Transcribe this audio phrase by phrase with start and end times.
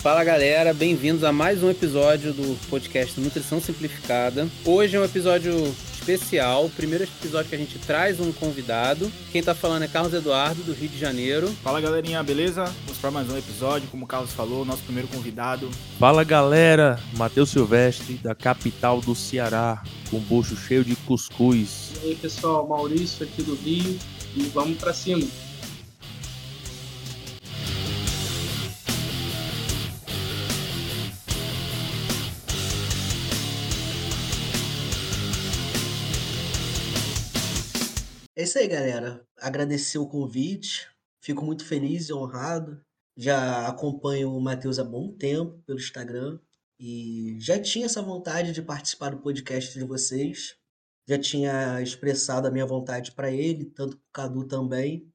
[0.00, 4.48] Fala galera, bem-vindos a mais um episódio do podcast Nutrição Simplificada.
[4.64, 5.52] Hoje é um episódio
[5.92, 9.12] especial, o primeiro episódio que a gente traz um convidado.
[9.30, 11.48] Quem tá falando é Carlos Eduardo, do Rio de Janeiro.
[11.62, 12.64] Fala galerinha, beleza?
[12.86, 15.70] Vamos para mais um episódio, como o Carlos falou, nosso primeiro convidado.
[15.98, 21.92] Fala galera, Matheus Silvestre, da capital do Ceará, com um bucho cheio de cuscuz.
[22.02, 23.98] E aí pessoal, Maurício aqui do Rio
[24.34, 25.26] e vamos para cima.
[38.40, 39.22] É isso aí, galera.
[39.36, 40.88] Agradecer o convite.
[41.20, 42.80] Fico muito feliz e honrado.
[43.14, 46.40] Já acompanho o Matheus há bom tempo pelo Instagram
[46.78, 50.56] e já tinha essa vontade de participar do podcast de vocês.
[51.06, 55.06] Já tinha expressado a minha vontade para ele, tanto o Cadu também.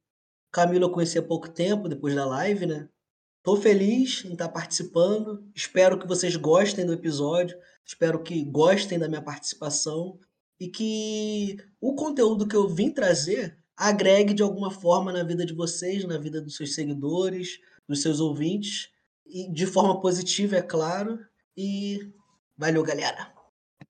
[0.51, 2.87] Camilo eu conheci há pouco tempo, depois da live, né?
[3.41, 5.43] Tô feliz em estar participando.
[5.55, 7.57] Espero que vocês gostem do episódio.
[7.83, 10.19] Espero que gostem da minha participação
[10.59, 15.53] e que o conteúdo que eu vim trazer agregue de alguma forma na vida de
[15.53, 18.89] vocês, na vida dos seus seguidores, dos seus ouvintes,
[19.25, 21.19] e de forma positiva, é claro.
[21.57, 22.11] E
[22.57, 23.33] valeu, galera!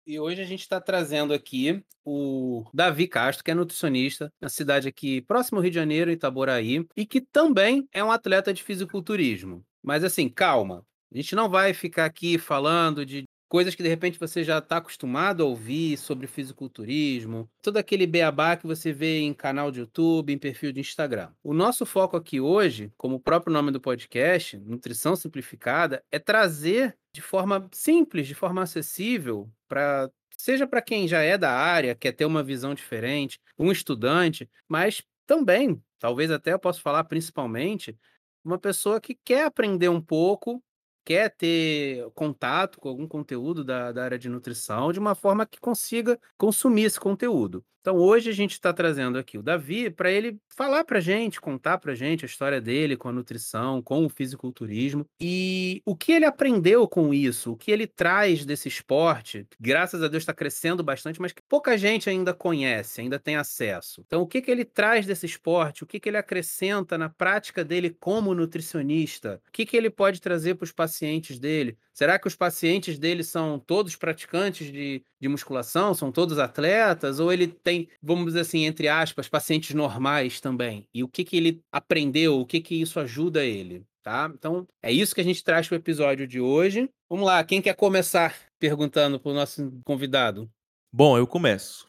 [0.06, 4.88] E hoje a gente está trazendo aqui o Davi Castro, que é nutricionista na cidade
[4.88, 9.64] aqui próximo ao Rio de Janeiro, Itaboraí, e que também é um atleta de fisiculturismo.
[9.82, 14.18] Mas assim, calma, a gente não vai ficar aqui falando de coisas que de repente
[14.18, 19.34] você já está acostumado a ouvir sobre fisiculturismo, todo aquele beabá que você vê em
[19.34, 21.28] canal de YouTube, em perfil de Instagram.
[21.44, 26.96] O nosso foco aqui hoje, como o próprio nome do podcast, Nutrição Simplificada, é trazer
[27.14, 32.12] de forma simples, de forma acessível, para seja para quem já é da área, quer
[32.12, 37.94] ter uma visão diferente, um estudante, mas também, talvez até eu possa falar principalmente,
[38.42, 40.64] uma pessoa que quer aprender um pouco
[41.04, 45.60] quer ter contato com algum conteúdo da, da área de nutrição de uma forma que
[45.60, 47.64] consiga consumir esse conteúdo.
[47.82, 51.40] Então, hoje a gente está trazendo aqui o Davi para ele falar para a gente,
[51.40, 55.96] contar para a gente a história dele com a nutrição, com o fisiculturismo e o
[55.96, 60.32] que ele aprendeu com isso, o que ele traz desse esporte, graças a Deus está
[60.32, 64.04] crescendo bastante, mas que pouca gente ainda conhece, ainda tem acesso.
[64.06, 67.64] Então, o que, que ele traz desse esporte, o que, que ele acrescenta na prática
[67.64, 70.91] dele como nutricionista, o que, que ele pode trazer para os pacientes
[71.38, 71.76] dele.
[71.92, 77.20] Será que os pacientes dele são todos praticantes de, de musculação, são todos atletas?
[77.20, 80.86] Ou ele tem, vamos dizer assim, entre aspas, pacientes normais também?
[80.92, 82.40] E o que, que ele aprendeu?
[82.40, 83.84] O que, que isso ajuda ele?
[84.02, 84.30] Tá?
[84.34, 86.90] Então, é isso que a gente traz para o episódio de hoje.
[87.08, 90.50] Vamos lá, quem quer começar perguntando para o nosso convidado?
[90.92, 91.86] Bom, eu começo.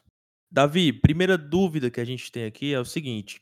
[0.50, 3.40] Davi, primeira dúvida que a gente tem aqui é o seguinte: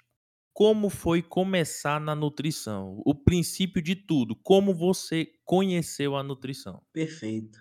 [0.52, 3.00] como foi começar na nutrição?
[3.06, 4.36] O princípio de tudo.
[4.36, 6.82] Como você conheceu a nutrição?
[6.92, 7.58] Perfeito.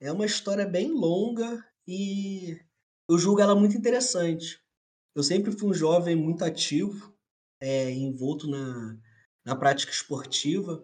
[0.00, 2.58] É uma história bem longa e
[3.08, 4.60] eu julgo ela muito interessante.
[5.14, 7.12] Eu sempre fui um jovem muito ativo,
[7.60, 8.96] é, envolto na,
[9.44, 10.82] na prática esportiva.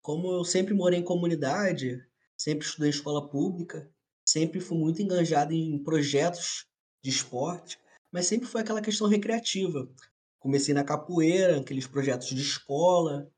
[0.00, 2.00] Como eu sempre morei em comunidade,
[2.36, 3.90] sempre estudei em escola pública,
[4.26, 6.66] sempre fui muito enganjado em projetos
[7.02, 7.78] de esporte,
[8.12, 9.88] mas sempre foi aquela questão recreativa.
[10.40, 13.30] Comecei na capoeira, aqueles projetos de escola.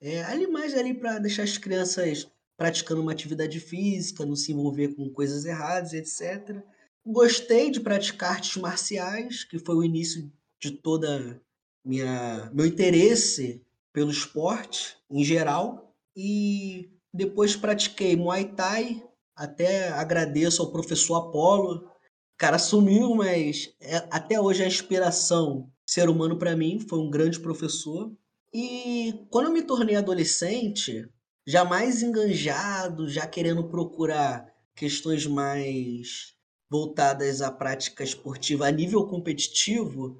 [0.00, 4.94] É, ali mais ali para deixar as crianças praticando uma atividade física, não se envolver
[4.94, 6.62] com coisas erradas, etc.
[7.06, 10.30] Gostei de praticar artes marciais, que foi o início
[10.60, 11.40] de toda
[11.84, 13.62] minha meu interesse
[13.92, 19.02] pelo esporte em geral e depois pratiquei Muay Thai,
[19.34, 21.86] até agradeço ao professor Apolo.
[21.86, 21.90] O
[22.36, 27.40] cara sumiu, mas é, até hoje a inspiração ser humano para mim, foi um grande
[27.40, 28.12] professor.
[28.54, 31.08] E quando eu me tornei adolescente,
[31.44, 34.46] já mais enganjado, já querendo procurar
[34.76, 36.32] questões mais
[36.70, 40.16] voltadas à prática esportiva a nível competitivo,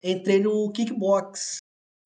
[0.00, 1.56] entrei no kickbox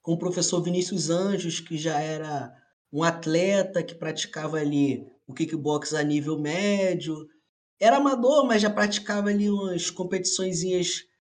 [0.01, 2.51] com o professor Vinícius Anjos, que já era
[2.91, 7.29] um atleta que praticava ali o kickbox a nível médio.
[7.79, 10.63] Era amador, mas já praticava ali umas competições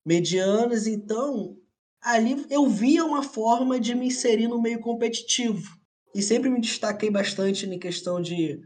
[0.05, 1.57] medianas, então
[2.03, 5.77] ali eu via uma forma de me inserir no meio competitivo.
[6.13, 8.61] E sempre me destaquei bastante em questão de,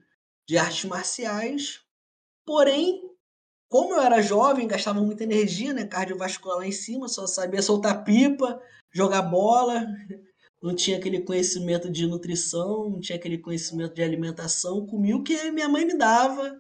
[0.48, 1.80] de artes marciais.
[2.46, 3.02] Porém,
[3.70, 5.86] como eu era jovem, gastava muita energia, né?
[5.86, 8.62] Cardiovascular lá em cima, só sabia soltar pipa,
[8.92, 9.86] jogar bola,
[10.62, 14.86] não tinha aquele conhecimento de nutrição, não tinha aquele conhecimento de alimentação.
[14.86, 16.60] Comia o que minha mãe me dava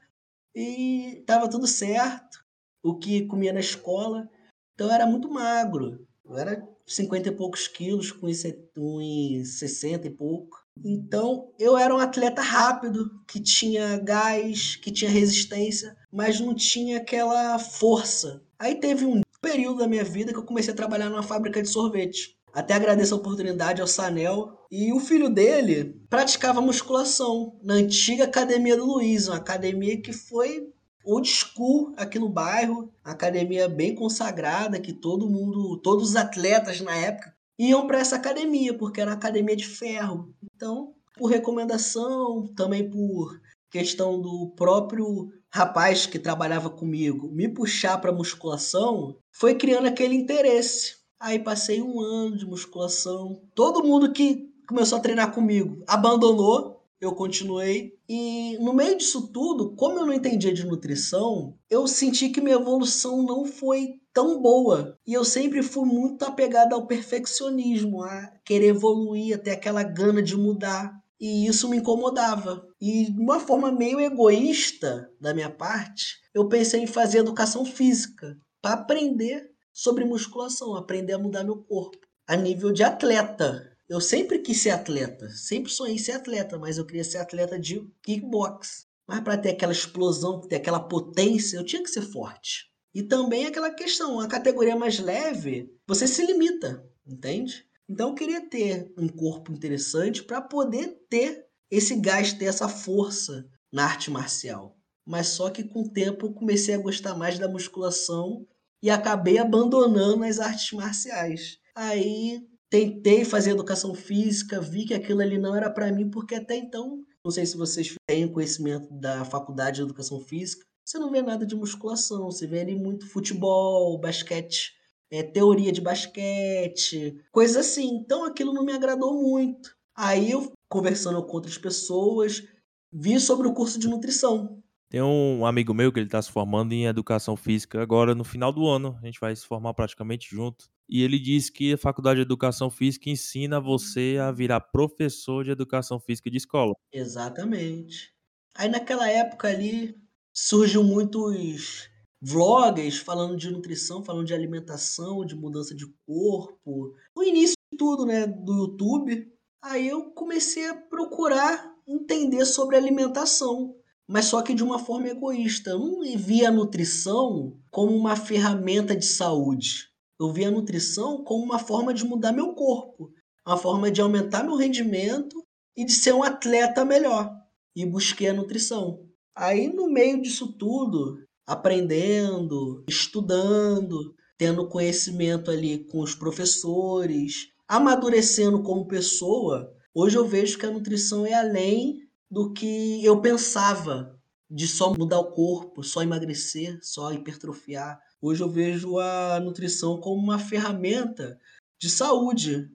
[0.56, 2.45] e estava tudo certo.
[2.83, 4.30] O que comia na escola.
[4.73, 6.07] Então eu era muito magro.
[6.29, 10.65] Eu era 50 e poucos quilos, com uns 60 e pouco.
[10.83, 16.97] Então, eu era um atleta rápido, que tinha gás, que tinha resistência, mas não tinha
[16.97, 18.41] aquela força.
[18.59, 21.69] Aí teve um período da minha vida que eu comecei a trabalhar numa fábrica de
[21.69, 22.38] sorvete.
[22.53, 24.57] Até agradeço a oportunidade ao Sanel.
[24.71, 30.68] E o filho dele praticava musculação na antiga academia do Luiz, uma academia que foi
[31.07, 36.95] old school aqui no bairro, academia bem consagrada que todo mundo, todos os atletas na
[36.95, 40.33] época iam para essa academia, porque era academia de ferro.
[40.56, 43.39] Então, por recomendação, também por
[43.71, 50.98] questão do próprio rapaz que trabalhava comigo me puxar para musculação, foi criando aquele interesse.
[51.19, 53.42] Aí passei um ano de musculação.
[53.56, 57.94] Todo mundo que começou a treinar comigo abandonou, eu continuei.
[58.07, 62.55] E no meio disso tudo, como eu não entendia de nutrição, eu senti que minha
[62.55, 64.97] evolução não foi tão boa.
[65.05, 70.35] E eu sempre fui muito apegado ao perfeccionismo, a querer evoluir, até aquela gana de
[70.35, 70.91] mudar.
[71.19, 72.65] E isso me incomodava.
[72.79, 78.38] E de uma forma meio egoísta da minha parte, eu pensei em fazer educação física
[78.61, 83.76] para aprender sobre musculação, aprender a mudar meu corpo a nível de atleta.
[83.89, 87.79] Eu sempre quis ser atleta, sempre sonhei ser atleta, mas eu queria ser atleta de
[88.03, 88.85] kickbox.
[89.07, 92.65] Mas para ter aquela explosão, ter aquela potência, eu tinha que ser forte.
[92.93, 97.65] E também aquela questão, a categoria mais leve, você se limita, entende?
[97.87, 103.47] Então eu queria ter um corpo interessante para poder ter esse gás, ter essa força
[103.71, 104.77] na arte marcial.
[105.05, 108.45] Mas só que com o tempo eu comecei a gostar mais da musculação
[108.83, 111.59] e acabei abandonando as artes marciais.
[111.73, 116.55] Aí tentei fazer educação física, vi que aquilo ali não era para mim, porque até
[116.55, 121.21] então, não sei se vocês têm conhecimento da faculdade de educação física, você não vê
[121.21, 124.77] nada de musculação, você vê ali muito futebol, basquete
[125.09, 127.95] é, teoria de basquete, coisas assim.
[127.95, 129.75] Então aquilo não me agradou muito.
[129.95, 132.43] Aí eu, conversando com outras pessoas,
[132.91, 134.56] vi sobre o curso de nutrição.
[134.89, 138.53] Tem um amigo meu que ele está se formando em educação física agora no final
[138.53, 138.97] do ano.
[139.01, 140.69] A gente vai se formar praticamente junto.
[140.89, 145.51] E ele diz que a faculdade de educação física ensina você a virar professor de
[145.51, 146.73] educação física de escola.
[146.93, 148.13] Exatamente.
[148.55, 149.95] Aí naquela época ali
[150.33, 151.89] surgiu muitos
[152.21, 156.95] vloggers falando de nutrição, falando de alimentação, de mudança de corpo.
[157.15, 159.31] No início de tudo, né, do YouTube,
[159.61, 163.75] aí eu comecei a procurar entender sobre alimentação,
[164.07, 165.71] mas só que de uma forma egoísta.
[165.71, 169.89] Eu não via a nutrição como uma ferramenta de saúde.
[170.19, 173.12] Eu via a nutrição como uma forma de mudar meu corpo,
[173.45, 175.44] uma forma de aumentar meu rendimento
[175.75, 177.30] e de ser um atleta melhor.
[177.75, 179.06] E busquei a nutrição.
[179.36, 188.88] Aí, no meio disso tudo, aprendendo, estudando, tendo conhecimento ali com os professores, amadurecendo como
[188.88, 194.18] pessoa, hoje eu vejo que a nutrição é além do que eu pensava
[194.50, 198.00] de só mudar o corpo, só emagrecer, só hipertrofiar.
[198.21, 201.39] Hoje eu vejo a nutrição como uma ferramenta
[201.79, 202.69] de saúde.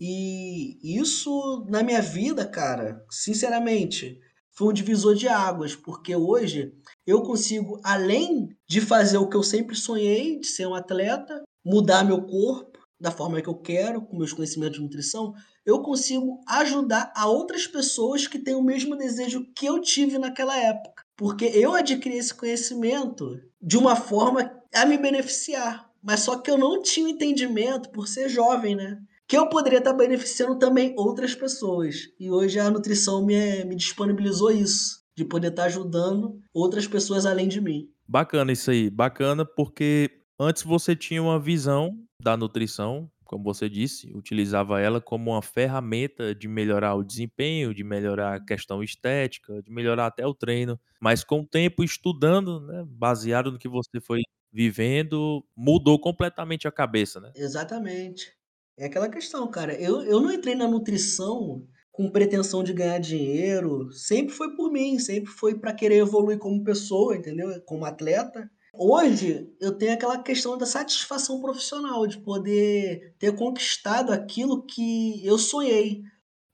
[0.00, 4.20] E isso na minha vida, cara, sinceramente,
[4.52, 6.72] foi um divisor de águas, porque hoje
[7.06, 12.04] eu consigo, além de fazer o que eu sempre sonhei, de ser um atleta, mudar
[12.04, 15.34] meu corpo da forma que eu quero, com meus conhecimentos de nutrição,
[15.64, 20.56] eu consigo ajudar a outras pessoas que têm o mesmo desejo que eu tive naquela
[20.56, 21.04] época.
[21.16, 25.90] Porque eu adquiri esse conhecimento de uma forma a me beneficiar.
[26.02, 28.98] Mas só que eu não tinha entendimento por ser jovem, né?
[29.28, 32.08] que eu poderia estar beneficiando também outras pessoas.
[32.18, 37.48] E hoje a nutrição me, me disponibilizou isso, de poder estar ajudando outras pessoas além
[37.48, 37.88] de mim.
[38.06, 44.12] Bacana isso aí, bacana porque antes você tinha uma visão da nutrição, como você disse,
[44.14, 49.70] utilizava ela como uma ferramenta de melhorar o desempenho, de melhorar a questão estética, de
[49.70, 50.80] melhorar até o treino.
[51.00, 56.72] Mas com o tempo estudando, né, baseado no que você foi vivendo, mudou completamente a
[56.72, 57.32] cabeça, né?
[57.34, 58.32] Exatamente.
[58.78, 59.74] É aquela questão, cara.
[59.74, 63.90] Eu, eu não entrei na nutrição com pretensão de ganhar dinheiro.
[63.92, 67.60] Sempre foi por mim, sempre foi para querer evoluir como pessoa, entendeu?
[67.62, 68.50] Como atleta.
[68.78, 75.38] Hoje eu tenho aquela questão da satisfação profissional, de poder ter conquistado aquilo que eu
[75.38, 76.02] sonhei.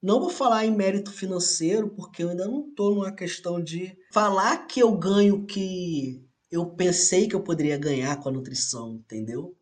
[0.02, 4.66] Não vou falar em mérito financeiro, porque eu ainda não estou numa questão de falar
[4.66, 9.56] que eu ganho que eu pensei que eu poderia ganhar com a nutrição, entendeu?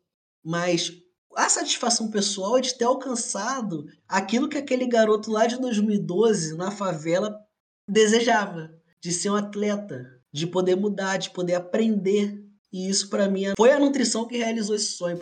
[0.44, 0.92] Mas
[1.36, 6.70] a satisfação pessoal é de ter alcançado aquilo que aquele garoto lá de 2012 na
[6.70, 7.38] favela
[7.86, 12.49] desejava, de ser um atleta, de poder mudar, de poder aprender.
[12.72, 15.18] E isso para mim foi a nutrição que realizou esse sonho.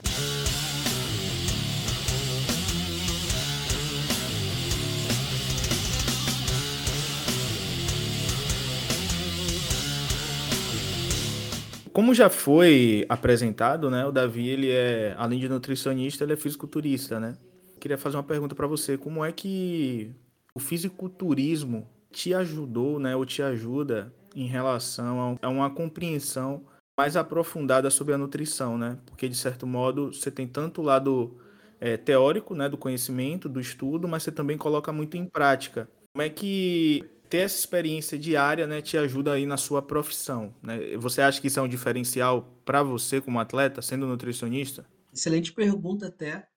[11.90, 17.18] Como já foi apresentado, né, o Davi ele é, além de nutricionista, ele é fisiculturista,
[17.18, 17.36] né?
[17.80, 20.14] Queria fazer uma pergunta para você, como é que
[20.54, 26.62] o fisiculturismo te ajudou, né, ou te ajuda em relação a uma compreensão
[26.98, 28.98] mais aprofundada sobre a nutrição, né?
[29.06, 31.38] Porque de certo modo você tem tanto o lado
[31.80, 35.88] é, teórico, né, do conhecimento, do estudo, mas você também coloca muito em prática.
[36.12, 40.96] Como é que ter essa experiência diária, né, te ajuda aí na sua profissão, né?
[40.96, 44.84] Você acha que isso é um diferencial para você como atleta, sendo nutricionista?
[45.12, 46.48] Excelente pergunta até.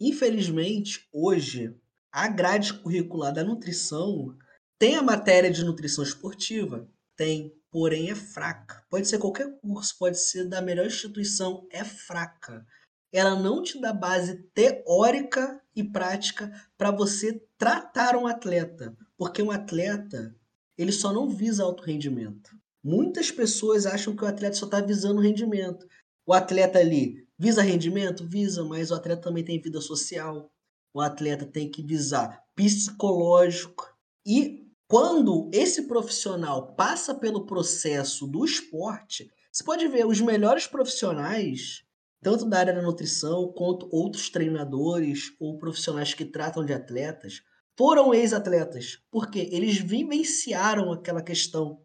[0.00, 1.72] Infelizmente, hoje
[2.10, 4.34] a grade curricular da nutrição
[4.76, 8.84] tem a matéria de nutrição esportiva, tem, porém é fraca.
[8.88, 12.64] Pode ser qualquer curso, pode ser da melhor instituição, é fraca.
[13.12, 19.50] Ela não te dá base teórica e prática para você tratar um atleta, porque um
[19.50, 20.36] atleta
[20.78, 22.56] ele só não visa alto rendimento.
[22.80, 25.84] Muitas pessoas acham que o atleta só está visando rendimento.
[26.24, 28.24] O atleta ali visa rendimento?
[28.24, 30.48] Visa, mas o atleta também tem vida social.
[30.94, 33.92] O atleta tem que visar psicológico.
[34.24, 41.84] E quando esse profissional passa pelo processo do esporte, você pode ver os melhores profissionais,
[42.22, 47.40] tanto da área da nutrição quanto outros treinadores ou profissionais que tratam de atletas,
[47.76, 51.82] foram ex-atletas, porque eles vivenciaram aquela questão,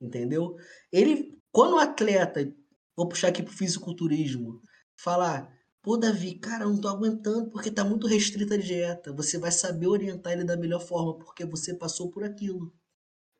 [0.00, 0.56] entendeu?
[0.92, 2.52] Ele, quando o atleta,
[2.96, 4.60] vou puxar aqui para o fisiculturismo,
[4.96, 9.12] falar Pô, Davi, cara, eu não tô aguentando porque tá muito restrita a dieta.
[9.12, 12.74] Você vai saber orientar ele da melhor forma porque você passou por aquilo.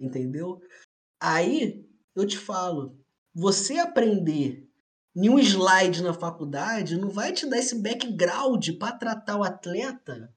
[0.00, 0.60] Entendeu?
[1.20, 2.96] Aí eu te falo,
[3.34, 4.68] você aprender
[5.16, 10.32] em um slide na faculdade não vai te dar esse background para tratar o atleta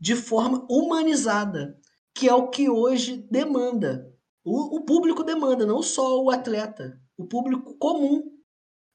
[0.00, 1.78] de forma humanizada,
[2.12, 4.12] que é o que hoje demanda.
[4.44, 8.35] O, o público demanda, não só o atleta, o público comum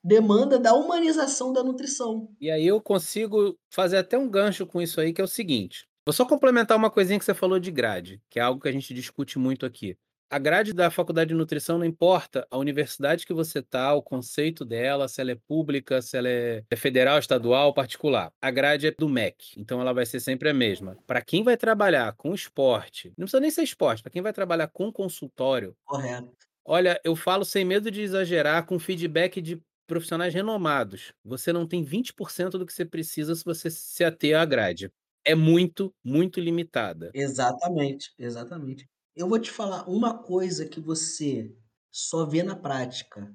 [0.03, 2.29] demanda da humanização da nutrição.
[2.39, 5.85] E aí eu consigo fazer até um gancho com isso aí, que é o seguinte.
[6.05, 8.71] Vou só complementar uma coisinha que você falou de grade, que é algo que a
[8.71, 9.95] gente discute muito aqui.
[10.31, 14.63] A grade da faculdade de nutrição não importa a universidade que você está, o conceito
[14.63, 18.31] dela, se ela é pública, se ela é federal, estadual, particular.
[18.41, 20.97] A grade é do MEC, então ela vai ser sempre a mesma.
[21.05, 24.69] Para quem vai trabalhar com esporte, não precisa nem ser esporte, para quem vai trabalhar
[24.69, 25.75] com consultório.
[25.83, 26.31] Correto.
[26.63, 31.13] Olha, eu falo sem medo de exagerar, com feedback de profissionais renomados.
[31.23, 34.91] Você não tem 20% do que você precisa se você se ater à grade.
[35.25, 37.11] É muito, muito limitada.
[37.13, 38.89] Exatamente, exatamente.
[39.15, 41.53] Eu vou te falar uma coisa que você
[41.91, 43.33] só vê na prática: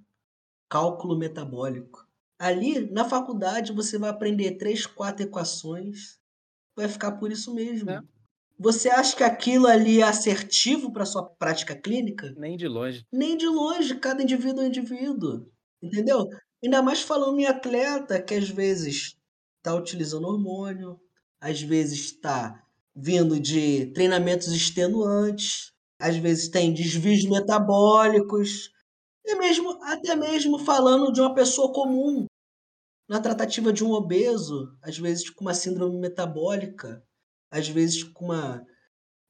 [0.69, 2.07] cálculo metabólico.
[2.39, 6.19] Ali, na faculdade, você vai aprender três, quatro equações,
[6.77, 7.91] vai ficar por isso mesmo.
[7.91, 8.01] É.
[8.59, 12.35] Você acha que aquilo ali é assertivo para sua prática clínica?
[12.37, 13.07] Nem de longe.
[13.13, 15.51] Nem de longe, cada indivíduo é indivíduo.
[15.83, 16.27] Entendeu?
[16.63, 19.17] Ainda mais falando em atleta que às vezes
[19.59, 21.01] está utilizando hormônio,
[21.41, 22.63] às vezes está
[22.95, 28.71] vindo de treinamentos extenuantes, às vezes tem desvios metabólicos,
[29.25, 32.27] e mesmo até mesmo falando de uma pessoa comum,
[33.09, 37.05] na tratativa de um obeso, às vezes com uma síndrome metabólica,
[37.51, 38.67] às vezes com uma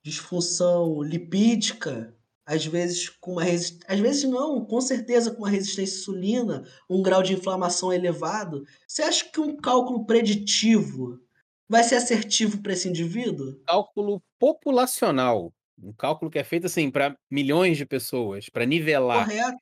[0.04, 2.15] disfunção lipídica,
[2.46, 3.80] às vezes com uma resist...
[3.88, 8.64] às vezes não, com certeza com uma resistência à insulina, um grau de inflamação elevado.
[8.86, 11.20] Você acha que um cálculo preditivo
[11.68, 13.60] vai ser assertivo para esse indivíduo?
[13.66, 19.26] Cálculo populacional, um cálculo que é feito assim para milhões de pessoas, para nivelar.
[19.26, 19.58] Correto.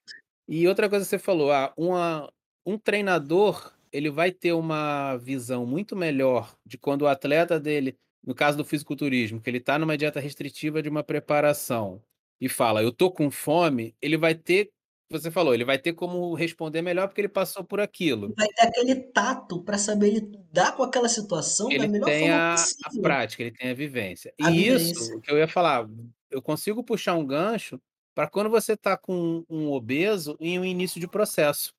[0.46, 2.30] E outra coisa que você falou, ah, uma,
[2.66, 8.34] um treinador ele vai ter uma visão muito melhor de quando o atleta dele, no
[8.34, 12.02] caso do fisiculturismo, que ele está numa dieta restritiva de uma preparação,
[12.44, 14.70] e fala, eu tô com fome, ele vai ter,
[15.10, 18.34] você falou, ele vai ter como responder melhor porque ele passou por aquilo.
[18.36, 22.52] Vai ter aquele tato para saber lidar com aquela situação ele da melhor tem forma
[22.52, 23.00] a, possível.
[23.00, 24.34] a prática, ele tem a vivência.
[24.42, 24.92] A e vivência.
[24.92, 25.88] isso que eu ia falar,
[26.30, 27.80] eu consigo puxar um gancho
[28.14, 31.72] para quando você está com um obeso em um início de processo.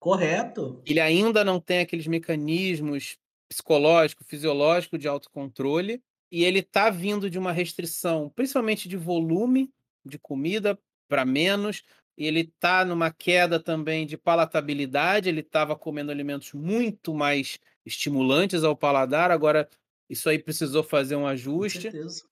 [0.00, 0.82] Correto.
[0.84, 3.16] Ele ainda não tem aqueles mecanismos
[3.48, 9.70] psicológico, fisiológico de autocontrole e ele está vindo de uma restrição, principalmente de volume
[10.04, 10.78] de comida
[11.08, 11.82] para menos,
[12.16, 18.76] ele está numa queda também de palatabilidade, ele estava comendo alimentos muito mais estimulantes ao
[18.76, 19.68] paladar, agora
[20.08, 21.82] isso aí precisou fazer um Com ajuste.
[21.82, 22.22] certeza.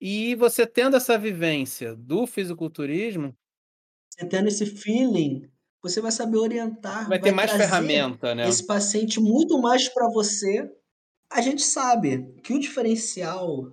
[0.00, 3.34] E você tendo essa vivência do fisiculturismo,
[4.10, 5.50] Você tendo esse feeling,
[5.82, 8.48] você vai saber orientar, vai ter mais ferramenta, né?
[8.48, 10.70] esse paciente muito mais para você.
[11.30, 13.72] A gente sabe que o diferencial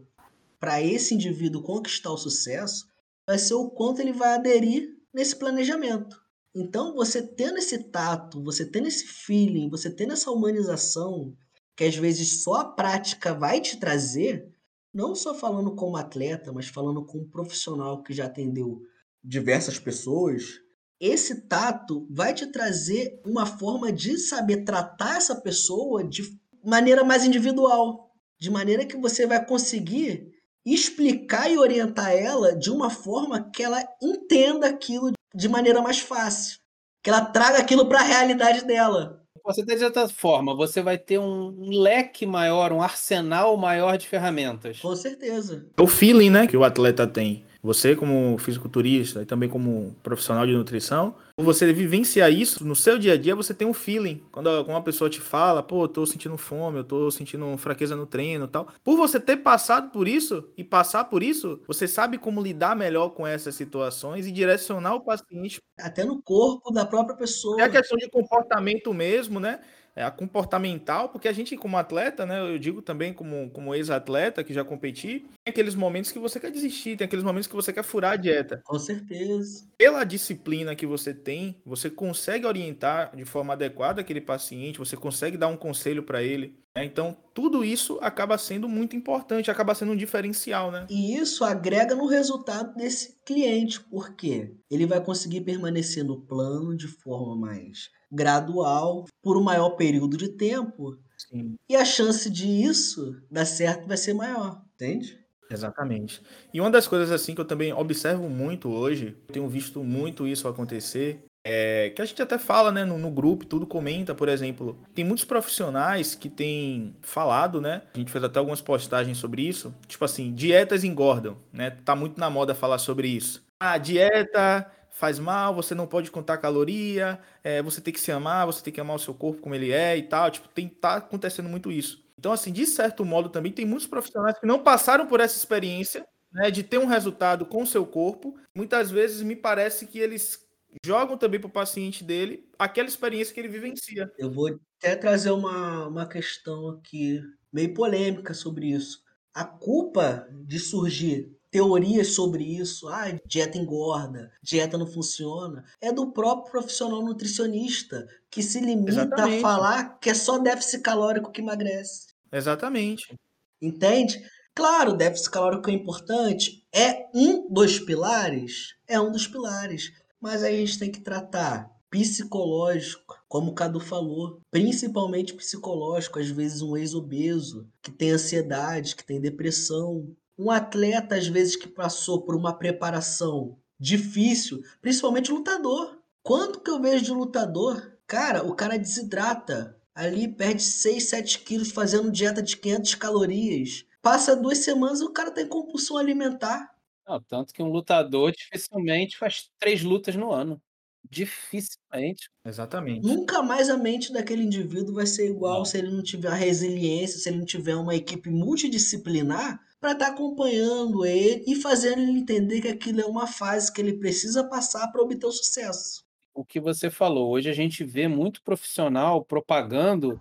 [0.60, 2.88] para esse indivíduo conquistar o sucesso
[3.28, 6.16] vai ser o quanto ele vai aderir nesse planejamento.
[6.54, 11.36] Então, você tendo esse tato, você tendo esse feeling, você tendo essa humanização,
[11.76, 14.50] que às vezes só a prática vai te trazer,
[14.94, 18.82] não só falando como atleta, mas falando como profissional que já atendeu
[19.22, 20.62] diversas pessoas,
[21.00, 26.24] esse tato vai te trazer uma forma de saber tratar essa pessoa de
[26.64, 30.35] maneira mais individual, de maneira que você vai conseguir
[30.74, 36.60] explicar e orientar ela de uma forma que ela entenda aquilo de maneira mais fácil,
[37.04, 39.22] que ela traga aquilo para a realidade dela.
[39.44, 44.08] Você tem de outra forma, você vai ter um leque maior, um arsenal maior de
[44.08, 44.80] ferramentas.
[44.80, 45.68] Com certeza.
[45.78, 47.46] É o feeling, né, que o atleta tem.
[47.66, 53.14] Você, como fisiculturista e também como profissional de nutrição, você vivenciar isso no seu dia
[53.14, 54.24] a dia, você tem um feeling.
[54.32, 58.06] Quando uma pessoa te fala, pô, eu tô sentindo fome, eu tô sentindo fraqueza no
[58.06, 58.68] treino e tal.
[58.84, 63.10] Por você ter passado por isso e passar por isso, você sabe como lidar melhor
[63.10, 65.60] com essas situações e direcionar o paciente.
[65.80, 67.60] Até no corpo da própria pessoa.
[67.60, 69.60] É a questão de comportamento mesmo, né?
[69.96, 74.44] É, a comportamental, porque a gente, como atleta, né, eu digo também como, como ex-atleta
[74.44, 77.72] que já competi, tem aqueles momentos que você quer desistir, tem aqueles momentos que você
[77.72, 78.62] quer furar a dieta.
[78.66, 79.66] Com certeza.
[79.78, 85.38] Pela disciplina que você tem, você consegue orientar de forma adequada aquele paciente, você consegue
[85.38, 86.60] dar um conselho para ele.
[86.76, 86.84] Né?
[86.84, 90.86] Então, tudo isso acaba sendo muito importante, acaba sendo um diferencial, né?
[90.90, 96.88] E isso agrega no resultado desse cliente, porque ele vai conseguir permanecer no plano de
[96.88, 100.98] forma mais gradual por um maior período de tempo.
[101.18, 101.56] Sim.
[101.70, 105.20] E a chance de isso dar certo vai ser maior, entende?
[105.50, 106.22] Exatamente.
[106.54, 110.48] E uma das coisas assim que eu também observo muito hoje, tenho visto muito isso
[110.48, 114.76] acontecer, é que a gente até fala, né, no, no grupo, tudo comenta, por exemplo,
[114.96, 119.74] tem muitos profissionais que têm falado, né, a gente fez até algumas postagens sobre isso,
[119.88, 123.46] tipo assim, dietas engordam, né, tá muito na moda falar sobre isso.
[123.60, 128.46] Ah, dieta faz mal, você não pode contar caloria, é, você tem que se amar,
[128.46, 130.32] você tem que amar o seu corpo como ele é e tal.
[130.32, 132.04] Tipo, tem, tá acontecendo muito isso.
[132.18, 136.08] Então, assim, de certo modo, também tem muitos profissionais que não passaram por essa experiência,
[136.32, 138.40] né, de ter um resultado com o seu corpo.
[138.56, 140.40] Muitas vezes me parece que eles
[140.86, 144.10] jogam também para o paciente dele aquela experiência que ele vivencia.
[144.18, 149.04] Eu vou até trazer uma, uma questão aqui meio polêmica sobre isso.
[149.34, 156.12] A culpa de surgir teorias sobre isso, ah, dieta engorda, dieta não funciona, é do
[156.12, 159.38] próprio profissional nutricionista, que se limita Exatamente.
[159.38, 162.08] a falar que é só déficit calórico que emagrece.
[162.30, 163.18] Exatamente.
[163.62, 164.22] Entende?
[164.54, 170.52] Claro, déficit calórico é importante, é um dos pilares, é um dos pilares, mas a
[170.52, 177.66] gente tem que tratar psicológico, como o Cadu falou, principalmente psicológico, às vezes um ex-obeso
[177.82, 183.58] que tem ansiedade, que tem depressão, um atleta, às vezes, que passou por uma preparação
[183.80, 186.00] difícil, principalmente lutador.
[186.24, 187.98] Quanto que eu vejo de lutador?
[188.08, 189.80] Cara, o cara desidrata.
[189.94, 193.86] Ali perde 6, 7 quilos fazendo dieta de 500 calorias.
[194.02, 196.76] Passa duas semanas e o cara tem compulsão alimentar.
[197.08, 200.62] Não, tanto que um lutador dificilmente faz três lutas no ano.
[201.10, 202.30] Dificilmente.
[202.44, 203.06] Exatamente.
[203.06, 205.66] Nunca mais a mente daquele indivíduo vai ser igual Não.
[205.66, 210.06] se ele não tiver a resiliência, se ele não tiver uma equipe multidisciplinar para estar
[210.08, 214.44] tá acompanhando ele e fazendo ele entender que aquilo é uma fase que ele precisa
[214.44, 216.04] passar para obter o sucesso.
[216.34, 220.20] O que você falou, hoje a gente vê muito profissional propagando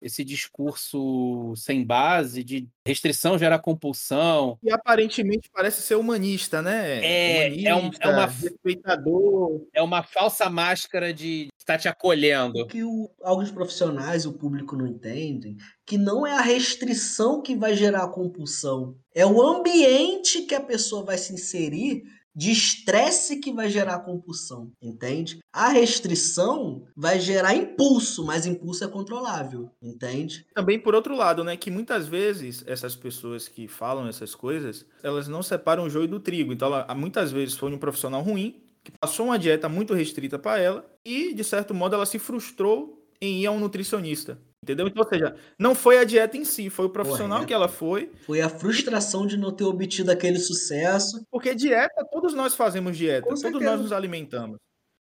[0.00, 4.58] esse discurso sem base de restrição gera compulsão.
[4.62, 7.04] E aparentemente parece ser humanista, né?
[7.04, 9.66] É, humanista, é, um, é, uma, respeitador.
[9.74, 12.60] é uma falsa máscara de estar te acolhendo.
[12.60, 17.54] O que o, alguns profissionais o público não entendem, que não é a restrição que
[17.54, 22.04] vai gerar a compulsão, é o ambiente que a pessoa vai se inserir
[22.40, 25.40] de estresse que vai gerar compulsão, entende?
[25.52, 30.46] A restrição vai gerar impulso, mas impulso é controlável, entende?
[30.54, 35.28] Também por outro lado, né, que muitas vezes essas pessoas que falam essas coisas, elas
[35.28, 36.50] não separam o joio do trigo.
[36.50, 40.58] Então, ela, muitas vezes foi um profissional ruim que passou uma dieta muito restrita para
[40.58, 44.40] ela e de certo modo ela se frustrou em ir a um nutricionista.
[44.62, 44.86] Entendeu?
[44.86, 47.46] Então, ou seja, não foi a dieta em si, foi o profissional Correto.
[47.48, 48.12] que ela foi.
[48.26, 51.24] Foi a frustração de não ter obtido aquele sucesso.
[51.30, 53.64] Porque dieta, todos nós fazemos dieta, Com todos certeza.
[53.64, 54.58] nós nos alimentamos.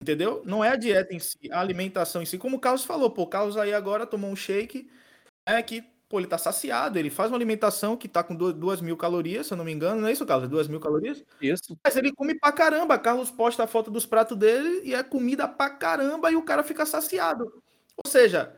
[0.03, 0.43] Entendeu?
[0.45, 2.37] Não é a dieta em si, a alimentação em si.
[2.39, 4.91] Como o Carlos falou, pô, o Carlos aí agora tomou um shake,
[5.47, 8.97] é que, pô, ele tá saciado, ele faz uma alimentação que tá com duas mil
[8.97, 10.49] calorias, se eu não me engano, não é isso, Carlos?
[10.51, 11.23] Duas mil calorias?
[11.41, 11.79] Isso.
[11.83, 12.99] Mas ele come pra caramba.
[12.99, 16.63] Carlos posta a foto dos pratos dele e é comida pra caramba e o cara
[16.63, 17.45] fica saciado.
[18.03, 18.55] Ou seja,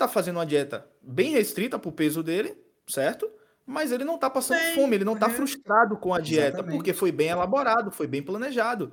[0.00, 3.30] ele tá fazendo uma dieta bem restrita pro peso dele, certo?
[3.66, 6.76] Mas ele não tá passando bem, fome, ele não tá frustrado com a dieta, Exatamente.
[6.76, 8.92] porque foi bem elaborado, foi bem planejado.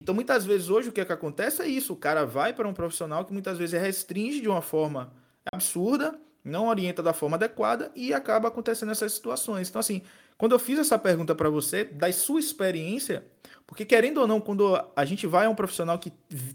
[0.00, 2.66] Então, muitas vezes, hoje, o que, é que acontece é isso: o cara vai para
[2.66, 5.12] um profissional que muitas vezes restringe de uma forma
[5.52, 9.68] absurda, não orienta da forma adequada e acaba acontecendo essas situações.
[9.68, 10.02] Então, assim,
[10.38, 13.26] quando eu fiz essa pergunta para você, da sua experiência,
[13.70, 16.10] porque querendo ou não, quando a gente vai a um profissional que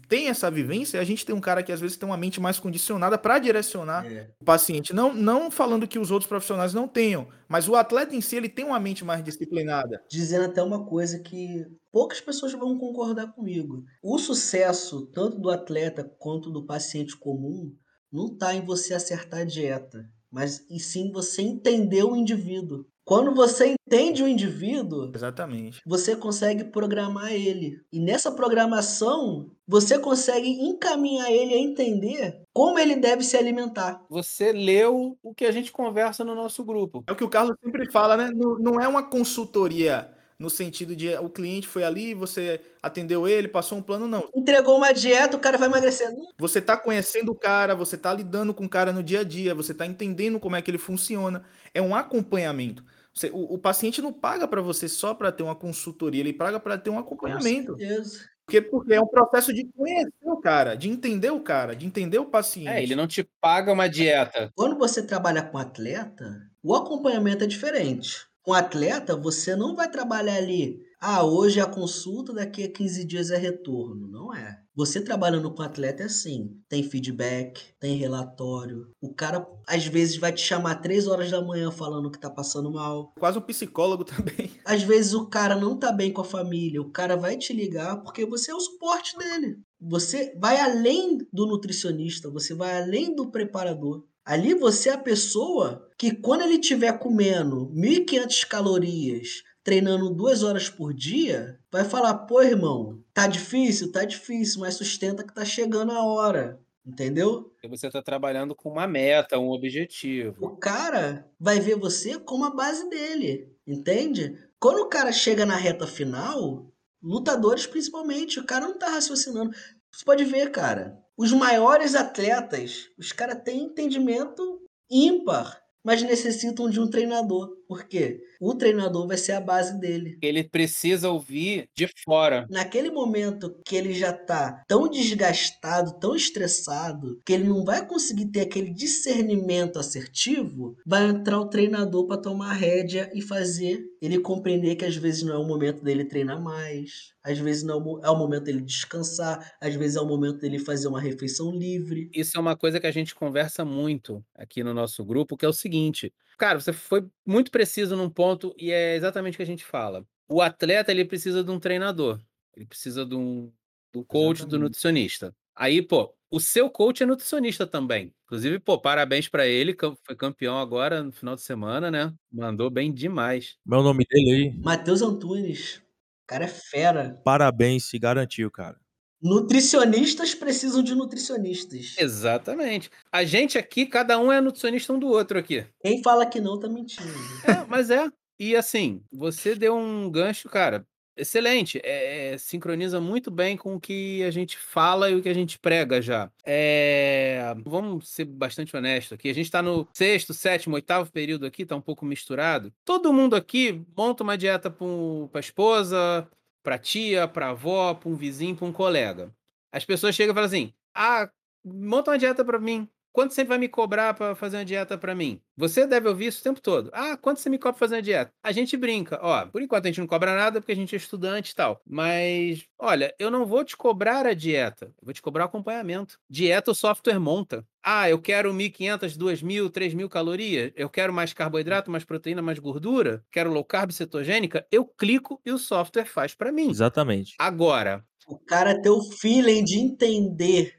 [0.06, 2.58] tem essa vivência, a gente tem um cara que às vezes tem uma mente mais
[2.60, 4.30] condicionada para direcionar é.
[4.38, 4.92] o paciente.
[4.92, 8.50] Não, não falando que os outros profissionais não tenham, mas o atleta em si ele
[8.50, 10.04] tem uma mente mais disciplinada.
[10.10, 13.82] Dizendo até uma coisa que poucas pessoas vão concordar comigo.
[14.02, 17.74] O sucesso tanto do atleta quanto do paciente comum
[18.12, 22.84] não está em você acertar a dieta, mas e sim você entender o indivíduo.
[23.06, 27.80] Quando você entende o indivíduo, exatamente, você consegue programar ele.
[27.92, 34.04] E nessa programação, você consegue encaminhar ele a entender como ele deve se alimentar.
[34.10, 37.04] Você leu o que a gente conversa no nosso grupo.
[37.06, 38.32] É o que o Carlos sempre fala, né?
[38.34, 43.48] Não, não é uma consultoria no sentido de o cliente foi ali, você atendeu ele,
[43.48, 44.28] passou um plano, não.
[44.34, 46.12] Entregou uma dieta, o cara vai emagrecer.
[46.38, 49.54] Você está conhecendo o cara, você está lidando com o cara no dia a dia,
[49.54, 51.44] você está entendendo como é que ele funciona.
[51.72, 52.84] É um acompanhamento.
[53.16, 56.60] Você, o, o, paciente não paga para você só para ter uma consultoria, ele paga
[56.60, 57.72] para ter um acompanhamento.
[57.72, 58.20] Com certeza.
[58.44, 62.18] Porque, porque é um processo de conhecer o cara, de entender o cara, de entender
[62.18, 62.68] o paciente.
[62.68, 64.52] É, ele não te paga uma dieta.
[64.54, 68.26] Quando você trabalha com atleta, o acompanhamento é diferente.
[68.42, 70.80] Com atleta, você não vai trabalhar ali.
[71.00, 74.08] Ah, hoje é a consulta, daqui a 15 dias é retorno.
[74.08, 74.58] Não é.
[74.74, 78.90] Você trabalhando com atleta é assim: tem feedback, tem relatório.
[79.00, 82.70] O cara às vezes vai te chamar três horas da manhã falando que tá passando
[82.70, 83.12] mal.
[83.18, 84.50] Quase um psicólogo também.
[84.64, 86.80] Às vezes o cara não tá bem com a família.
[86.80, 89.58] O cara vai te ligar porque você é o suporte dele.
[89.80, 94.04] Você vai além do nutricionista, você vai além do preparador.
[94.24, 99.28] Ali você é a pessoa que quando ele estiver comendo 1.500 calorias,
[99.66, 103.90] treinando duas horas por dia, vai falar, pô, irmão, tá difícil?
[103.90, 106.60] Tá difícil, mas sustenta que tá chegando a hora.
[106.86, 107.52] Entendeu?
[107.64, 110.36] E você tá trabalhando com uma meta, um objetivo.
[110.40, 114.38] O cara vai ver você como a base dele, entende?
[114.60, 119.50] Quando o cara chega na reta final, lutadores principalmente, o cara não tá raciocinando.
[119.90, 126.78] Você pode ver, cara, os maiores atletas, os caras têm entendimento ímpar, mas necessitam de
[126.78, 127.50] um treinador.
[127.68, 128.20] Por quê?
[128.40, 130.18] O treinador vai ser a base dele.
[130.22, 132.46] Ele precisa ouvir de fora.
[132.50, 138.26] Naquele momento que ele já tá tão desgastado, tão estressado, que ele não vai conseguir
[138.26, 144.20] ter aquele discernimento assertivo, vai entrar o treinador para tomar a rédea e fazer ele
[144.20, 148.10] compreender que às vezes não é o momento dele treinar mais, às vezes não é
[148.10, 152.08] o momento dele descansar, às vezes é o momento dele fazer uma refeição livre.
[152.14, 155.48] Isso é uma coisa que a gente conversa muito aqui no nosso grupo, que é
[155.48, 159.46] o seguinte: Cara, você foi muito preciso num ponto e é exatamente o que a
[159.46, 160.06] gente fala.
[160.28, 162.20] O atleta ele precisa de um treinador,
[162.54, 163.52] ele precisa de um,
[163.92, 164.50] do coach, exatamente.
[164.50, 165.34] do nutricionista.
[165.54, 168.12] Aí, pô, o seu coach é nutricionista também.
[168.24, 172.12] Inclusive, pô, parabéns para ele, foi campeão agora no final de semana, né?
[172.30, 173.56] Mandou bem demais.
[173.64, 174.58] Meu nome dele aí?
[174.58, 175.76] Matheus Antunes.
[175.76, 177.20] O cara é fera.
[177.24, 178.78] Parabéns, se garantiu, cara.
[179.22, 181.94] Nutricionistas precisam de nutricionistas.
[181.98, 182.90] Exatamente.
[183.10, 185.64] A gente aqui, cada um é nutricionista um do outro aqui.
[185.82, 187.08] Quem fala que não tá mentindo.
[187.44, 188.08] É, mas é.
[188.38, 191.80] E assim, você deu um gancho, cara, excelente.
[191.82, 195.34] É, é, sincroniza muito bem com o que a gente fala e o que a
[195.34, 196.30] gente prega já.
[196.44, 199.30] É, vamos ser bastante honestos aqui.
[199.30, 202.72] A gente está no sexto, sétimo, oitavo período aqui, tá um pouco misturado.
[202.84, 204.86] Todo mundo aqui monta uma dieta para
[205.34, 206.28] a esposa,
[206.66, 209.32] para tia, para avó, para um vizinho, para um colega.
[209.72, 211.30] As pessoas chegam e falam assim: "Ah,
[211.64, 212.90] monta uma dieta para mim.
[213.16, 216.40] Quanto você vai me cobrar para fazer uma dieta para mim?" Você deve ouvir isso
[216.40, 216.90] o tempo todo.
[216.92, 219.86] "Ah, quanto você me cobra pra fazer uma dieta?" A gente brinca, ó, por enquanto
[219.86, 221.80] a gente não cobra nada porque a gente é estudante e tal.
[221.86, 226.18] Mas, olha, eu não vou te cobrar a dieta, eu vou te cobrar o acompanhamento.
[226.28, 227.64] Dieta o software monta.
[227.82, 230.72] Ah, eu quero 1.500, 2.000, 3.000 calorias.
[230.76, 233.24] Eu quero mais carboidrato, mais proteína, mais gordura.
[233.32, 234.66] Quero low carb cetogênica.
[234.70, 236.70] Eu clico e o software faz para mim.
[236.70, 237.36] Exatamente.
[237.38, 238.04] Agora.
[238.28, 240.74] O cara ter o feeling de entender,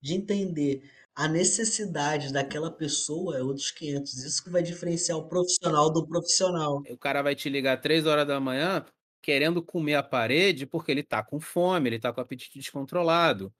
[0.00, 0.82] de entender
[1.14, 4.24] a necessidade daquela pessoa é outros 500.
[4.24, 6.82] Isso que vai diferenciar o profissional do profissional.
[6.90, 8.84] O cara vai te ligar 3 horas da manhã
[9.20, 13.52] querendo comer a parede porque ele tá com fome, ele tá com apetite descontrolado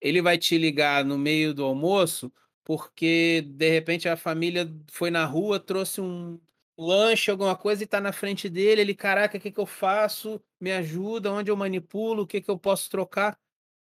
[0.00, 2.32] ele vai te ligar no meio do almoço
[2.64, 6.40] porque de repente a família foi na rua, trouxe um
[6.78, 8.80] lanche, alguma coisa e está na frente dele.
[8.80, 10.40] Ele, caraca, o que, que eu faço?
[10.60, 13.36] Me ajuda, onde eu manipulo, o que, que eu posso trocar?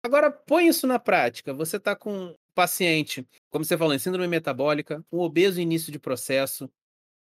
[0.04, 1.54] Agora, põe isso na prática.
[1.54, 6.68] Você está com paciente, como você falou, em síndrome metabólica, um obeso início de processo.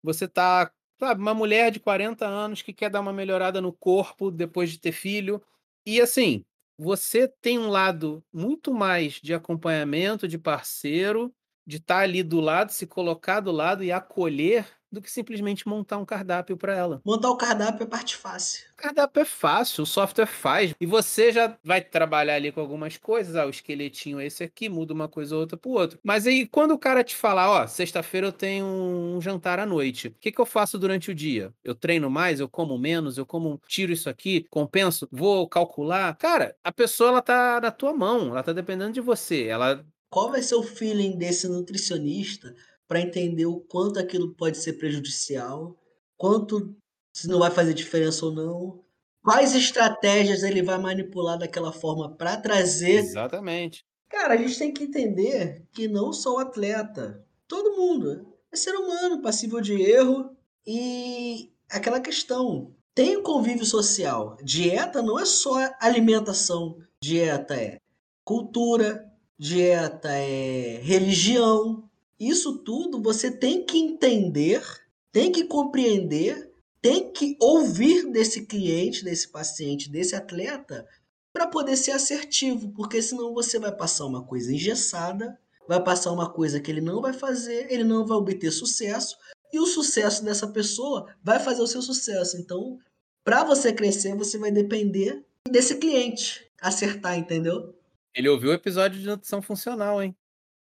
[0.03, 4.29] Você está, sabe, uma mulher de 40 anos que quer dar uma melhorada no corpo
[4.29, 5.41] depois de ter filho.
[5.87, 6.45] E assim,
[6.77, 11.33] você tem um lado muito mais de acompanhamento, de parceiro,
[11.65, 15.97] de estar ali do lado, se colocar do lado e acolher, do que simplesmente montar
[15.97, 17.01] um cardápio para ela.
[17.03, 18.63] Montar o cardápio é parte fácil.
[18.73, 20.75] O cardápio é fácil, o software faz.
[20.79, 23.35] E você já vai trabalhar ali com algumas coisas.
[23.35, 25.99] Ah, o esqueletinho é esse aqui, muda uma coisa ou outra pro outro.
[26.03, 30.09] Mas aí, quando o cara te falar, ó, sexta-feira eu tenho um jantar à noite.
[30.09, 31.51] O que, que eu faço durante o dia?
[31.63, 36.15] Eu treino mais, eu como menos, eu como, tiro isso aqui, compenso, vou calcular.
[36.17, 39.45] Cara, a pessoa ela tá na tua mão, ela tá dependendo de você.
[39.45, 42.53] Ela Qual vai ser o feeling desse nutricionista
[42.87, 45.77] para entender o quanto aquilo pode ser prejudicial,
[46.17, 46.75] quanto
[47.13, 48.83] se não vai fazer diferença ou não,
[49.23, 52.99] quais estratégias ele vai manipular daquela forma para trazer.
[52.99, 53.85] Exatamente.
[54.09, 58.75] Cara, a gente tem que entender que não só o atleta, todo mundo é ser
[58.75, 62.73] humano, passível de erro e aquela questão.
[62.93, 64.37] Tem o convívio social.
[64.43, 66.77] Dieta não é só alimentação.
[67.01, 67.79] Dieta é
[68.23, 71.89] cultura, dieta é religião,
[72.29, 74.63] isso tudo você tem que entender,
[75.11, 80.87] tem que compreender, tem que ouvir desse cliente, desse paciente, desse atleta,
[81.31, 86.29] para poder ser assertivo, porque senão você vai passar uma coisa engessada, vai passar uma
[86.29, 89.17] coisa que ele não vai fazer, ele não vai obter sucesso,
[89.51, 92.37] e o sucesso dessa pessoa vai fazer o seu sucesso.
[92.37, 92.79] Então,
[93.23, 97.75] para você crescer, você vai depender desse cliente acertar, entendeu?
[98.15, 100.15] Ele ouviu o episódio de nutrição funcional, hein?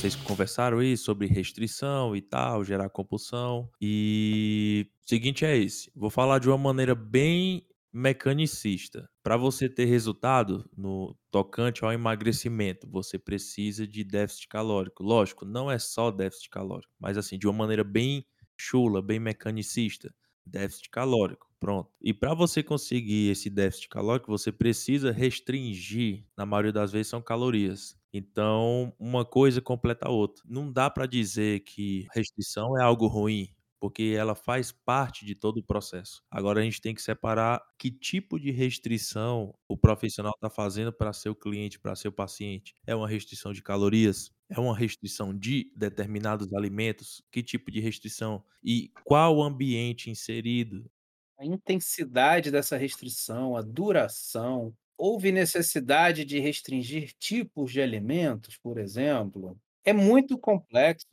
[0.00, 3.68] Vocês conversaram aí sobre restrição e tal, gerar compulsão.
[3.78, 5.92] E o seguinte é esse.
[5.94, 9.06] Vou falar de uma maneira bem mecanicista.
[9.22, 15.02] Para você ter resultado no tocante ao emagrecimento, você precisa de déficit calórico.
[15.02, 18.24] Lógico, não é só déficit calórico, mas assim, de uma maneira bem
[18.56, 20.10] chula, bem mecanicista,
[20.46, 21.46] déficit calórico.
[21.60, 21.90] Pronto.
[22.00, 27.20] E para você conseguir esse déficit calórico, você precisa restringir, na maioria das vezes são
[27.20, 27.99] calorias.
[28.12, 30.42] Então, uma coisa completa a outra.
[30.48, 33.48] Não dá para dizer que restrição é algo ruim
[33.80, 36.22] porque ela faz parte de todo o processo.
[36.30, 41.14] Agora a gente tem que separar que tipo de restrição o profissional está fazendo para
[41.14, 42.74] seu cliente, para seu paciente.
[42.86, 44.30] É uma restrição de calorias?
[44.50, 47.22] É uma restrição de determinados alimentos?
[47.32, 48.44] Que tipo de restrição?
[48.62, 50.90] E qual ambiente inserido?
[51.38, 54.76] A intensidade dessa restrição, a duração.
[55.02, 59.56] Houve necessidade de restringir tipos de alimentos, por exemplo?
[59.82, 61.06] É muito complexo.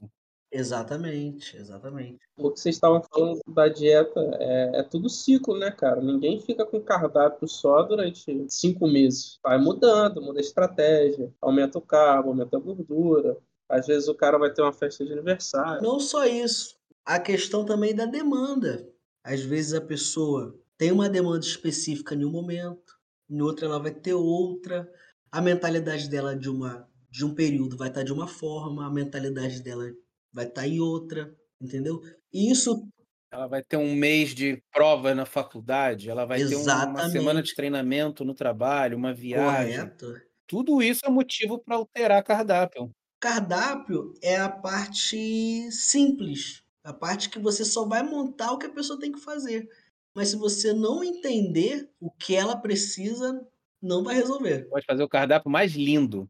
[0.52, 2.20] Exatamente, exatamente.
[2.36, 6.02] O que vocês estavam falando da dieta é, é tudo ciclo, né, cara?
[6.02, 9.40] Ninguém fica com cardápio só durante cinco meses.
[9.42, 13.38] Vai mudando, muda a estratégia, aumenta o carbo, aumenta a gordura.
[13.70, 15.82] Às vezes o cara vai ter uma festa de aniversário.
[15.82, 18.86] Não só isso, a questão também da demanda.
[19.24, 22.97] Às vezes a pessoa tem uma demanda específica em um momento,
[23.30, 24.90] em outro ela vai ter outra.
[25.32, 29.62] A mentalidade dela de uma de um período vai estar de uma forma, a mentalidade
[29.62, 29.92] dela
[30.32, 32.02] vai estar tá em outra, entendeu?
[32.32, 32.88] E isso.
[33.32, 36.96] Ela vai ter um mês de prova na faculdade, ela vai Exatamente.
[36.96, 39.78] ter uma semana de treinamento no trabalho, uma viagem.
[39.78, 40.22] Correto.
[40.46, 42.90] Tudo isso é motivo para alterar cardápio.
[43.20, 48.72] Cardápio é a parte simples, a parte que você só vai montar o que a
[48.72, 49.68] pessoa tem que fazer.
[50.18, 53.40] Mas se você não entender o que ela precisa,
[53.80, 54.68] não vai resolver.
[54.68, 56.28] Pode fazer o cardápio mais lindo.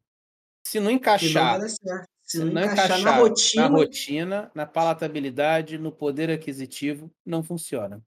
[0.68, 2.00] Se não encaixar, Se não.
[2.22, 7.10] Se, se não, não encaixar, encaixar na rotina, na rotina, na palatabilidade, no poder aquisitivo,
[7.26, 8.06] não funciona.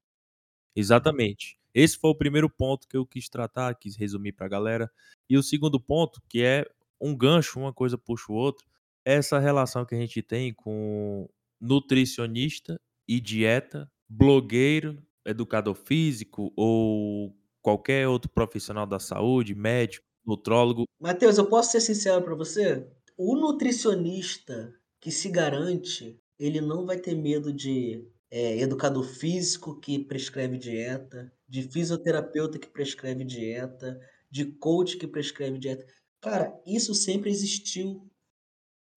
[0.76, 1.58] Exatamente.
[1.72, 4.92] Esse foi o primeiro ponto que eu quis tratar, quis resumir para a galera.
[5.30, 6.66] E o segundo ponto, que é
[7.00, 8.66] um gancho, uma coisa puxa o outro,
[9.02, 11.26] é essa relação que a gente tem com
[11.58, 20.84] nutricionista e dieta, blogueiro, educador físico ou qualquer outro profissional da saúde, médico, nutrólogo.
[21.00, 22.86] Matheus, eu posso ser sincero para você?
[23.16, 29.98] O nutricionista que se garante, ele não vai ter medo de é, educador físico que
[29.98, 35.84] prescreve dieta, de fisioterapeuta que prescreve dieta, de coach que prescreve dieta.
[36.20, 38.09] Cara, isso sempre existiu.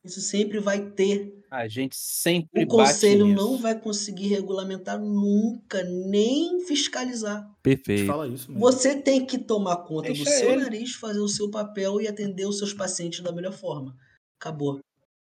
[0.04, 1.34] Isso sempre vai ter.
[1.50, 7.48] A gente sempre O conselho bate não vai conseguir regulamentar nunca, nem fiscalizar.
[7.62, 8.08] Perfeito.
[8.08, 8.60] Fala isso mesmo.
[8.60, 10.64] Você tem que tomar conta do Deixa seu ele.
[10.64, 13.96] nariz, fazer o seu papel e atender os seus pacientes da melhor forma.
[14.40, 14.80] Acabou.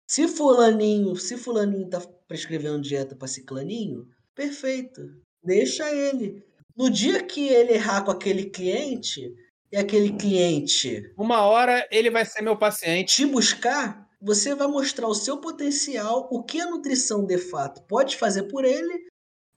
[0.10, 5.02] Se fulaninho, se fulaninho tá prescrevendo dieta para ciclaninho, perfeito.
[5.44, 6.44] Deixa ele.
[6.76, 9.34] No dia que ele errar com aquele cliente,
[9.72, 13.16] e aquele cliente Uma hora ele vai ser meu paciente.
[13.16, 18.18] te buscar, você vai mostrar o seu potencial, o que a nutrição de fato pode
[18.18, 19.08] fazer por ele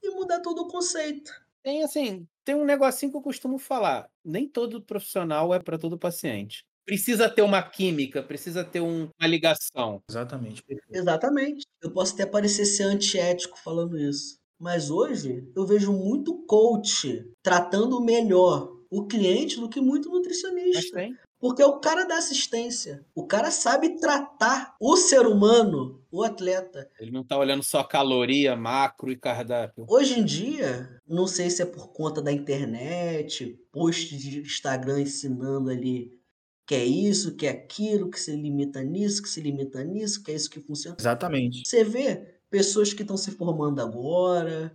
[0.03, 1.31] e mudar todo o conceito.
[1.63, 4.09] Tem assim, tem um negocinho que eu costumo falar.
[4.23, 6.63] Nem todo profissional é para todo paciente.
[6.85, 10.01] Precisa ter uma química, precisa ter um- uma ligação.
[10.09, 10.63] Exatamente.
[10.91, 11.63] Exatamente.
[11.81, 14.37] Eu posso até parecer ser antiético falando isso.
[14.59, 20.97] Mas hoje eu vejo muito coach tratando melhor o cliente do que muito Mas nutricionista.
[20.97, 21.17] tem.
[21.41, 23.03] Porque é o cara da assistência.
[23.15, 26.87] O cara sabe tratar o ser humano, o atleta.
[26.99, 29.85] Ele não tá olhando só caloria, macro e cardápio.
[29.89, 35.71] Hoje em dia, não sei se é por conta da internet, posts de Instagram ensinando
[35.71, 36.21] ali
[36.67, 40.31] que é isso, que é aquilo, que se limita nisso, que se limita nisso, que
[40.31, 40.95] é isso que funciona.
[40.97, 41.63] Exatamente.
[41.67, 44.71] Você vê pessoas que estão se formando agora,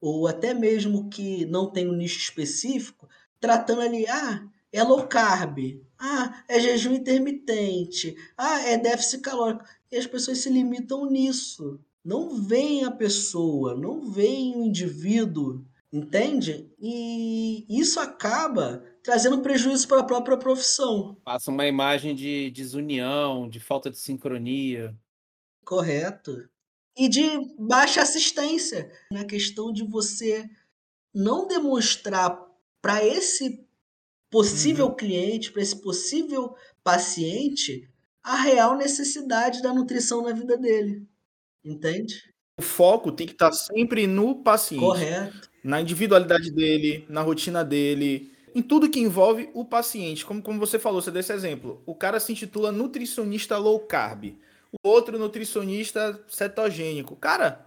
[0.00, 3.08] ou até mesmo que não tem um nicho específico,
[3.40, 9.64] tratando ali, ah, é low carb, ah, é jejum intermitente, ah, é déficit calórico.
[9.90, 11.80] E as pessoas se limitam nisso.
[12.04, 16.70] Não veem a pessoa, não veem o indivíduo, entende?
[16.78, 21.16] E isso acaba trazendo prejuízo para a própria profissão.
[21.24, 24.94] Passa uma imagem de desunião, de falta de sincronia.
[25.64, 26.48] Correto.
[26.96, 28.90] E de baixa assistência.
[29.12, 30.48] Na questão de você
[31.14, 32.38] não demonstrar
[32.80, 33.67] para esse
[34.30, 37.88] possível cliente, para esse possível paciente,
[38.22, 41.06] a real necessidade da nutrição na vida dele.
[41.64, 42.22] Entende?
[42.58, 44.80] O foco tem que estar sempre no paciente.
[44.80, 45.48] Correto.
[45.62, 50.24] na individualidade dele, na rotina dele, em tudo que envolve o paciente.
[50.24, 51.82] Como, como você falou, você deu esse exemplo.
[51.86, 54.36] O cara se intitula nutricionista low carb,
[54.72, 57.16] o outro nutricionista cetogênico.
[57.16, 57.66] Cara,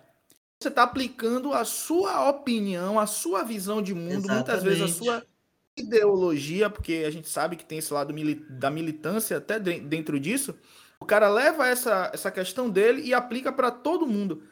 [0.60, 5.06] você está aplicando a sua opinião, a sua visão de mundo, muitas vezes a Exatamente.
[5.06, 5.31] sua
[5.78, 10.20] ideologia, porque a gente sabe que tem esse lado mili- da militância até de- dentro
[10.20, 10.58] disso.
[11.00, 14.44] O cara leva essa, essa questão dele e aplica para todo mundo.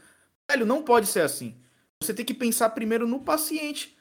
[0.49, 1.55] Velho, não pode ser assim.
[2.01, 3.97] Você tem que pensar primeiro no paciente.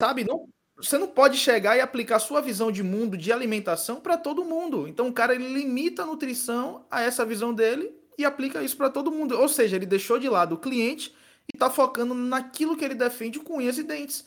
[0.00, 0.24] Sabe?
[0.24, 4.44] Não, você não pode chegar e aplicar sua visão de mundo, de alimentação, para todo
[4.44, 4.88] mundo.
[4.88, 8.90] Então o cara ele limita a nutrição a essa visão dele e aplica isso para
[8.90, 9.38] todo mundo.
[9.38, 11.14] Ou seja, ele deixou de lado o cliente
[11.52, 14.24] e tá focando naquilo que ele defende com unhas e dentes.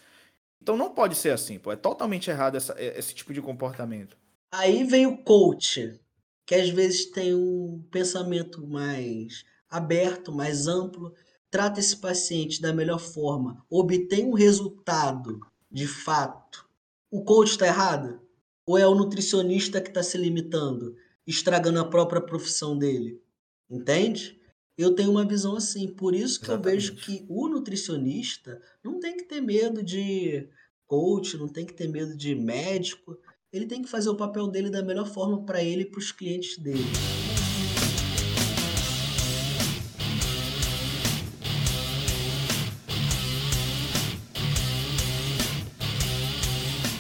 [0.62, 1.72] Então não pode ser assim, pô.
[1.72, 4.18] É totalmente errado essa- esse tipo de comportamento.
[4.52, 6.00] Aí vem o coach,
[6.46, 11.14] que às vezes tem um pensamento mais aberto, mais amplo,
[11.50, 15.40] trata esse paciente da melhor forma, obtém um resultado
[15.70, 16.68] de fato.
[17.12, 18.22] O coach está errado?
[18.66, 23.22] Ou é o nutricionista que está se limitando, estragando a própria profissão dele?
[23.70, 24.40] Entende?
[24.78, 27.24] Eu tenho uma visão assim, por isso que eu vejo Exatamente.
[27.24, 30.48] que o nutricionista não tem que ter medo de
[30.86, 33.18] coach, não tem que ter medo de médico,
[33.52, 36.12] ele tem que fazer o papel dele da melhor forma para ele e para os
[36.12, 37.17] clientes dele.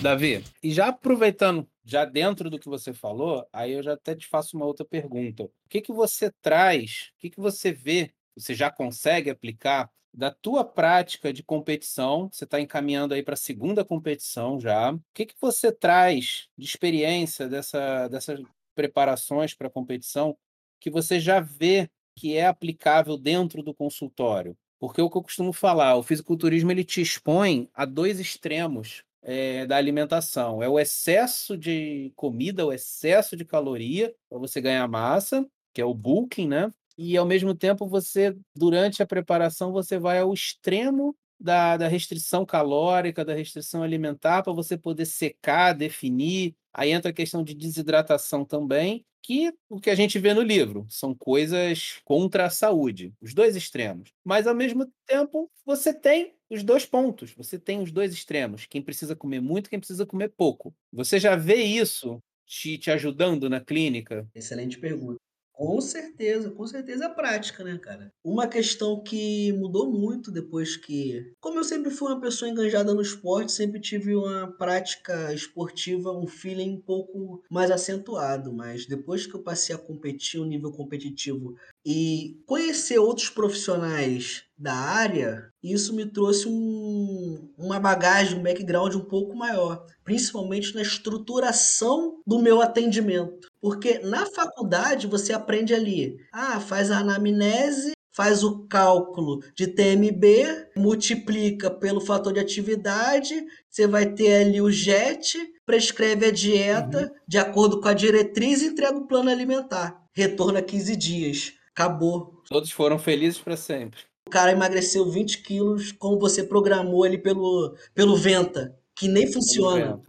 [0.07, 4.25] Davi, e já aproveitando, já dentro do que você falou, aí eu já até te
[4.25, 5.43] faço uma outra pergunta.
[5.43, 10.31] O que que você traz, o que que você vê, você já consegue aplicar da
[10.31, 12.29] tua prática de competição?
[12.31, 14.93] Você está encaminhando aí para a segunda competição já.
[14.93, 18.41] O que que você traz de experiência dessa, dessas
[18.73, 20.37] preparações para competição
[20.79, 24.57] que você já vê que é aplicável dentro do consultório?
[24.79, 29.65] Porque o que eu costumo falar, o fisiculturismo ele te expõe a dois extremos é,
[29.65, 30.63] da alimentação.
[30.63, 35.85] É o excesso de comida, o excesso de caloria para você ganhar massa, que é
[35.85, 36.71] o bulking, né?
[36.97, 42.45] E ao mesmo tempo você, durante a preparação, você vai ao extremo da, da restrição
[42.45, 46.55] calórica, da restrição alimentar, para você poder secar, definir.
[46.73, 50.87] Aí entra a questão de desidratação também, que o que a gente vê no livro
[50.89, 54.13] são coisas contra a saúde, os dois extremos.
[54.23, 58.81] Mas ao mesmo tempo, você tem os dois pontos, você tem os dois extremos, quem
[58.81, 60.75] precisa comer muito, quem precisa comer pouco.
[60.91, 64.27] Você já vê isso te, te ajudando na clínica?
[64.33, 65.19] Excelente pergunta.
[65.57, 68.13] Com certeza, com certeza é prática, né, cara?
[68.23, 71.33] Uma questão que mudou muito depois que.
[71.41, 76.27] Como eu sempre fui uma pessoa enganjada no esporte, sempre tive uma prática esportiva, um
[76.27, 78.53] feeling um pouco mais acentuado.
[78.53, 84.73] Mas depois que eu passei a competir, um nível competitivo, e conhecer outros profissionais da
[84.73, 92.21] área, isso me trouxe um, uma bagagem, um background um pouco maior, principalmente na estruturação
[92.27, 93.46] do meu atendimento.
[93.67, 100.69] Porque na faculdade você aprende ali, ah, faz a anamnese, faz o cálculo de TMB,
[100.77, 103.35] multiplica pelo fator de atividade,
[103.69, 107.19] você vai ter ali o JET, prescreve a dieta uhum.
[107.27, 110.01] de acordo com a diretriz e entrega o plano alimentar.
[110.13, 111.53] Retorno a 15 dias.
[111.71, 112.41] Acabou.
[112.47, 113.99] Todos foram felizes para sempre.
[114.27, 120.01] O cara emagreceu 20 quilos como você programou ele pelo, pelo Venta, que nem funciona.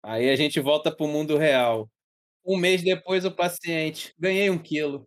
[0.00, 1.90] Aí a gente volta para o mundo real.
[2.44, 5.06] Um mês depois, o paciente, ganhei um quilo.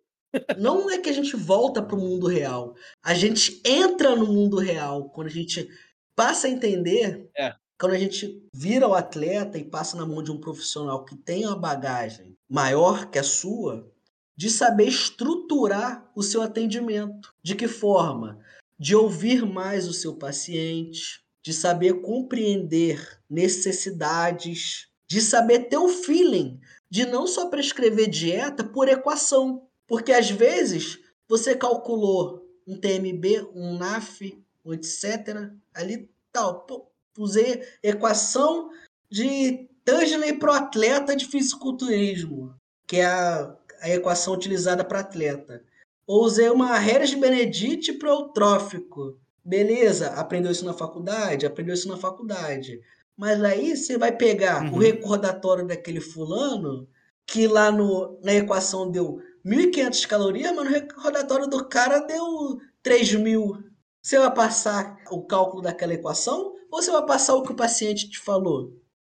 [0.58, 2.74] Não é que a gente volta para o mundo real.
[3.02, 5.10] A gente entra no mundo real.
[5.10, 5.68] Quando a gente
[6.14, 7.54] passa a entender, é.
[7.78, 11.46] quando a gente vira o atleta e passa na mão de um profissional que tem
[11.46, 13.90] uma bagagem maior que a sua,
[14.36, 17.34] de saber estruturar o seu atendimento.
[17.42, 18.38] De que forma?
[18.78, 26.60] De ouvir mais o seu paciente, de saber compreender necessidades, de saber ter o feeling
[26.90, 33.76] de não só prescrever dieta por equação, porque às vezes você calculou um TMB, um
[33.76, 35.50] NAF, etc.
[35.74, 36.86] Ali tal, pô,
[37.18, 38.70] usei equação
[39.10, 42.54] de Tangerley para o atleta de fisiculturismo,
[42.86, 45.62] que é a, a equação utilizada para atleta.
[46.06, 49.18] Ou usei uma Harris Benedict para o trófico.
[49.44, 51.46] Beleza, aprendeu isso na faculdade?
[51.46, 52.80] Aprendeu isso na faculdade.
[53.16, 54.74] Mas aí você vai pegar uhum.
[54.74, 56.88] o recordatório daquele fulano,
[57.26, 63.62] que lá no, na equação deu 1.500 calorias, mas no recordatório do cara deu 3.000.
[64.02, 68.08] Você vai passar o cálculo daquela equação ou você vai passar o que o paciente
[68.08, 68.72] te falou?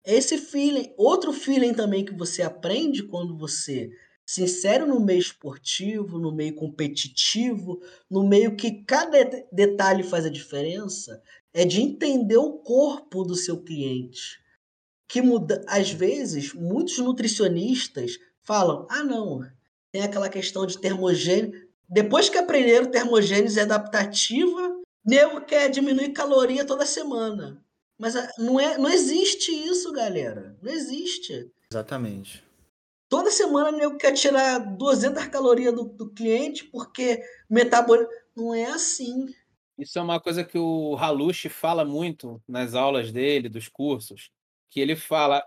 [0.05, 3.89] Esse feeling, outro feeling também que você aprende quando você
[4.25, 9.17] se insere no meio esportivo, no meio competitivo, no meio que cada
[9.51, 11.21] detalhe faz a diferença,
[11.53, 14.39] é de entender o corpo do seu cliente.
[15.07, 19.41] Que muda, às vezes, muitos nutricionistas falam: ah, não,
[19.91, 21.67] tem aquela questão de termogênese.
[21.89, 27.63] Depois que aprenderam termogênese adaptativa, nego quer diminuir caloria toda semana.
[27.97, 30.57] Mas ah, não, é, não existe isso, galera.
[30.61, 31.49] Não existe.
[31.71, 32.43] Exatamente.
[33.09, 38.11] Toda semana o nego quer tirar 200 calorias do, do cliente porque metabolismo.
[38.35, 39.33] Não é assim.
[39.77, 44.31] Isso é uma coisa que o Halushi fala muito nas aulas dele, dos cursos,
[44.69, 45.43] que ele fala: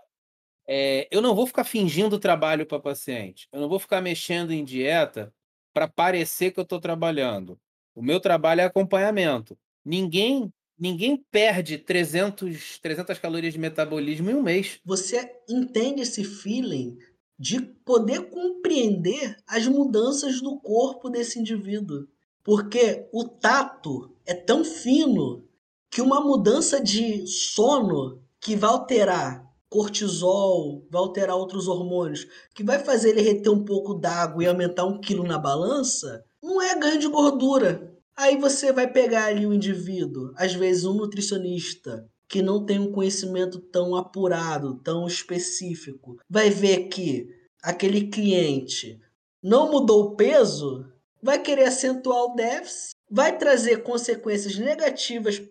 [0.67, 4.63] é, eu não vou ficar fingindo trabalho para paciente, eu não vou ficar mexendo em
[4.63, 5.33] dieta
[5.73, 7.59] para parecer que eu estou trabalhando.
[7.95, 9.57] O meu trabalho é acompanhamento.
[9.83, 14.79] Ninguém ninguém perde 300, 300 calorias de metabolismo em um mês.
[14.83, 16.97] Você entende esse feeling
[17.37, 22.07] de poder compreender as mudanças do corpo desse indivíduo.
[22.43, 25.43] Porque o tato é tão fino
[25.89, 32.79] que uma mudança de sono que vai alterar cortisol, vai alterar outros hormônios, que vai
[32.79, 36.99] fazer ele reter um pouco d'água e aumentar um quilo na balança, não é ganho
[36.99, 37.89] de gordura.
[38.15, 42.91] Aí você vai pegar ali o indivíduo, às vezes um nutricionista que não tem um
[42.91, 47.27] conhecimento tão apurado, tão específico, vai ver que
[47.61, 48.99] aquele cliente
[49.41, 50.85] não mudou o peso,
[51.21, 55.41] vai querer acentuar o déficit, vai trazer consequências negativas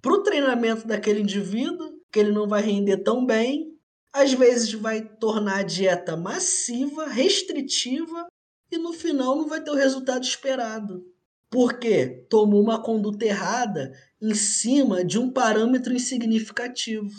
[0.00, 3.76] para o treinamento daquele indivíduo, que ele não vai render tão bem.
[4.12, 8.26] Às vezes vai tornar a dieta massiva, restritiva
[8.70, 11.04] e no final não vai ter o resultado esperado.
[11.50, 17.10] Porque tomou uma conduta errada em cima de um parâmetro insignificativo.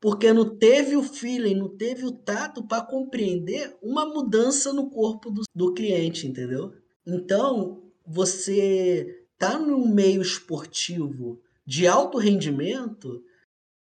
[0.00, 5.30] Porque não teve o feeling, não teve o tato para compreender uma mudança no corpo
[5.30, 6.72] do, do cliente, entendeu?
[7.06, 13.24] Então, você tá num meio esportivo de alto rendimento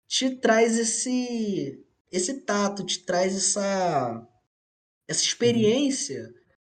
[0.08, 4.28] te traz esse esse tato, te traz essa
[5.08, 6.34] essa experiência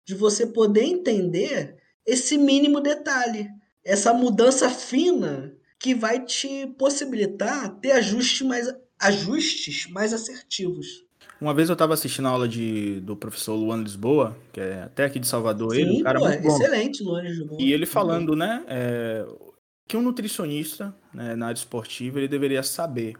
[0.04, 3.48] de você poder entender esse mínimo detalhe,
[3.84, 8.68] essa mudança fina que vai te possibilitar ter ajustes mais
[8.98, 11.06] ajustes mais assertivos.
[11.42, 15.06] Uma vez eu estava assistindo a aula de, do professor Luan Lisboa, que é até
[15.06, 16.48] aqui de Salvador, Sim, ele, um cara pô, muito bom.
[16.56, 17.60] excelente, Luan Lisboa.
[17.60, 19.26] E ele falando, né, é,
[19.88, 23.16] que um nutricionista né, na área esportiva ele deveria saber.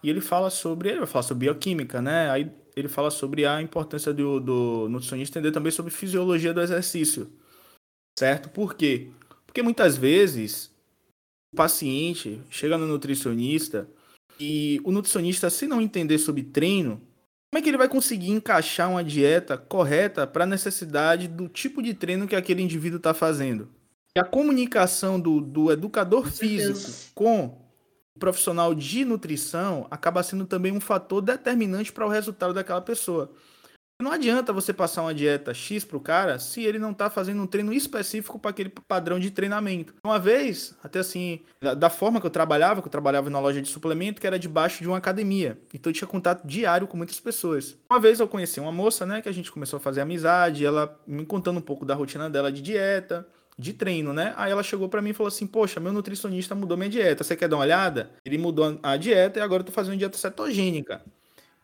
[0.00, 2.30] E ele fala sobre, ele vai falar sobre bioquímica, né?
[2.30, 7.28] Aí ele fala sobre a importância do, do nutricionista entender também sobre fisiologia do exercício,
[8.16, 8.48] certo?
[8.48, 9.10] Por quê?
[9.44, 10.70] Porque muitas vezes
[11.52, 13.88] o paciente chega no nutricionista
[14.38, 17.02] e o nutricionista, se não entender sobre treino,
[17.50, 21.82] como é que ele vai conseguir encaixar uma dieta correta para a necessidade do tipo
[21.82, 23.68] de treino que aquele indivíduo está fazendo?
[24.16, 27.66] E a comunicação do, do educador físico com
[28.14, 33.30] o profissional de nutrição acaba sendo também um fator determinante para o resultado daquela pessoa.
[33.98, 37.46] Não adianta você passar uma dieta X pro cara se ele não tá fazendo um
[37.46, 39.94] treino específico para aquele padrão de treinamento.
[40.04, 43.62] Uma vez, até assim, da, da, forma que eu trabalhava, que eu trabalhava na loja
[43.62, 45.58] de suplemento, que era debaixo de uma academia.
[45.72, 47.78] Então eu tinha contato diário com muitas pessoas.
[47.90, 51.00] Uma vez eu conheci uma moça, né, que a gente começou a fazer amizade, ela
[51.06, 53.26] me contando um pouco da rotina dela de dieta,
[53.58, 54.34] de treino, né?
[54.36, 57.24] Aí ela chegou para mim e falou assim: Poxa, meu nutricionista mudou minha dieta.
[57.24, 58.10] Você quer dar uma olhada?
[58.24, 61.02] Ele mudou a dieta e agora eu tô fazendo dieta cetogênica.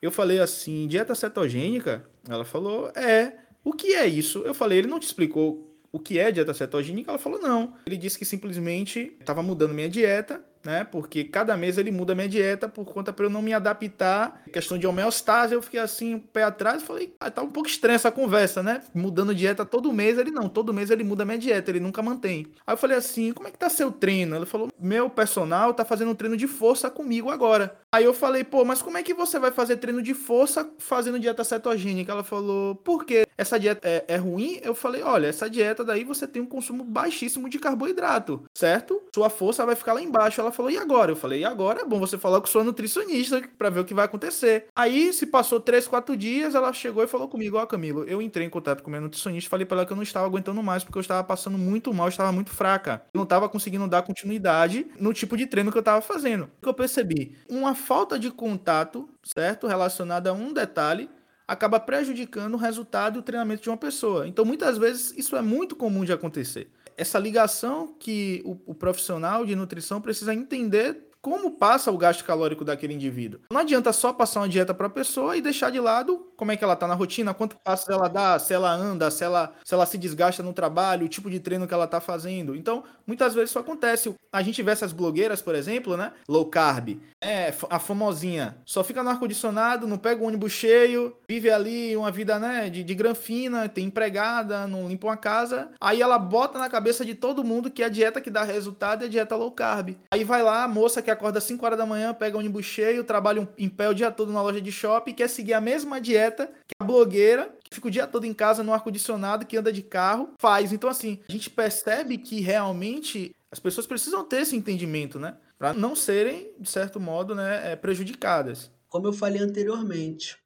[0.03, 2.05] Eu falei assim: dieta cetogênica?
[2.29, 3.39] Ela falou: É.
[3.65, 4.41] O que é isso?
[4.41, 7.13] Eu falei: Ele não te explicou o que é dieta cetogênica?
[7.13, 7.75] Ela falou: Não.
[7.87, 10.85] Ele disse que simplesmente estava mudando minha dieta né?
[10.85, 14.43] Porque cada mês ele muda a minha dieta por conta para eu não me adaptar.
[14.53, 18.11] Questão de homeostase, eu fiquei assim, pé atrás, falei, ah, tá um pouco estranha essa
[18.11, 18.83] conversa, né?
[18.95, 22.03] Mudando dieta todo mês, ele não, todo mês ele muda a minha dieta, ele nunca
[22.03, 22.47] mantém.
[22.67, 24.37] Aí eu falei assim, como é que tá seu treino?
[24.37, 27.77] Ele falou, meu personal tá fazendo um treino de força comigo agora.
[27.93, 31.19] Aí eu falei, pô, mas como é que você vai fazer treino de força fazendo
[31.19, 32.13] dieta cetogênica?
[32.13, 33.27] Ela falou, por quê?
[33.37, 34.61] Essa dieta é, é ruim?
[34.63, 39.03] Eu falei, olha, essa dieta daí você tem um consumo baixíssimo de carboidrato, certo?
[39.15, 40.41] Sua força vai ficar lá embaixo.
[40.41, 41.11] Ela falou, e agora?
[41.13, 41.81] Eu falei, e agora?
[41.81, 44.67] É bom você falar com sua nutricionista para ver o que vai acontecer.
[44.75, 48.21] Aí, se passou três, quatro dias, ela chegou e falou comigo, ó, oh, Camilo, eu
[48.21, 50.85] entrei em contato com minha nutricionista, falei para ela que eu não estava aguentando mais,
[50.85, 53.03] porque eu estava passando muito mal, estava muito fraca.
[53.13, 56.45] Eu não estava conseguindo dar continuidade no tipo de treino que eu estava fazendo.
[56.45, 57.37] O que eu percebi?
[57.49, 59.67] Uma falta de contato, certo?
[59.67, 61.09] Relacionada a um detalhe,
[61.47, 64.27] acaba prejudicando o resultado e o treinamento de uma pessoa.
[64.27, 66.71] Então, muitas vezes, isso é muito comum de acontecer
[67.03, 72.65] essa ligação que o, o profissional de nutrição precisa entender como passa o gasto calórico
[72.65, 73.41] daquele indivíduo.
[73.51, 76.57] Não adianta só passar uma dieta para a pessoa e deixar de lado como é
[76.57, 79.73] que ela está na rotina, quanto passos ela dá, se ela anda, se ela, se
[79.73, 82.57] ela se desgasta no trabalho, o tipo de treino que ela está fazendo.
[82.57, 84.13] Então, muitas vezes isso acontece.
[84.33, 86.13] A gente vê essas blogueiras, por exemplo, né?
[86.29, 91.49] Low carb, é a famosinha, só fica no ar-condicionado, não pega o ônibus cheio, vive
[91.49, 95.71] ali uma vida, né, de, de granfina, tem empregada, não limpa uma casa.
[95.81, 99.07] Aí ela bota na cabeça de todo mundo que a dieta que dá resultado é
[99.07, 99.97] a dieta low carb.
[100.11, 102.65] Aí vai lá a moça que acorda às 5 horas da manhã, pega o ônibus
[102.65, 106.01] cheio, trabalha em pé o dia todo na loja de shopping, quer seguir a mesma
[106.01, 109.73] dieta que a blogueira, que fica o dia todo em casa no ar-condicionado, que anda
[109.73, 110.73] de carro, faz.
[110.73, 115.37] Então, assim, a gente percebe que realmente as pessoas precisam ter esse entendimento, né?
[115.59, 118.71] Para não serem, de certo modo, né, é, prejudicadas.
[118.89, 120.37] Como eu falei anteriormente,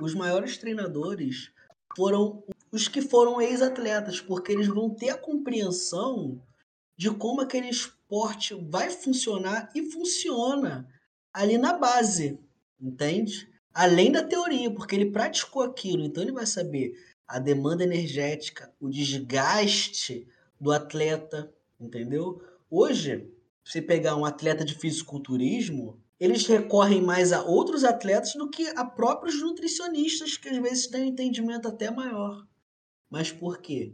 [0.00, 1.50] os maiores treinadores
[1.96, 6.42] foram os que foram ex-atletas, porque eles vão ter a compreensão
[6.96, 10.88] de como aquele esporte vai funcionar e funciona
[11.32, 12.38] ali na base,
[12.80, 13.48] entende?
[13.72, 16.94] Além da teoria, porque ele praticou aquilo, então ele vai saber
[17.28, 20.26] a demanda energética, o desgaste
[20.58, 22.40] do atleta, entendeu?
[22.70, 23.30] Hoje,
[23.62, 28.84] você pegar um atleta de fisiculturismo, eles recorrem mais a outros atletas do que a
[28.84, 32.46] próprios nutricionistas, que às vezes têm um entendimento até maior.
[33.10, 33.92] Mas por quê?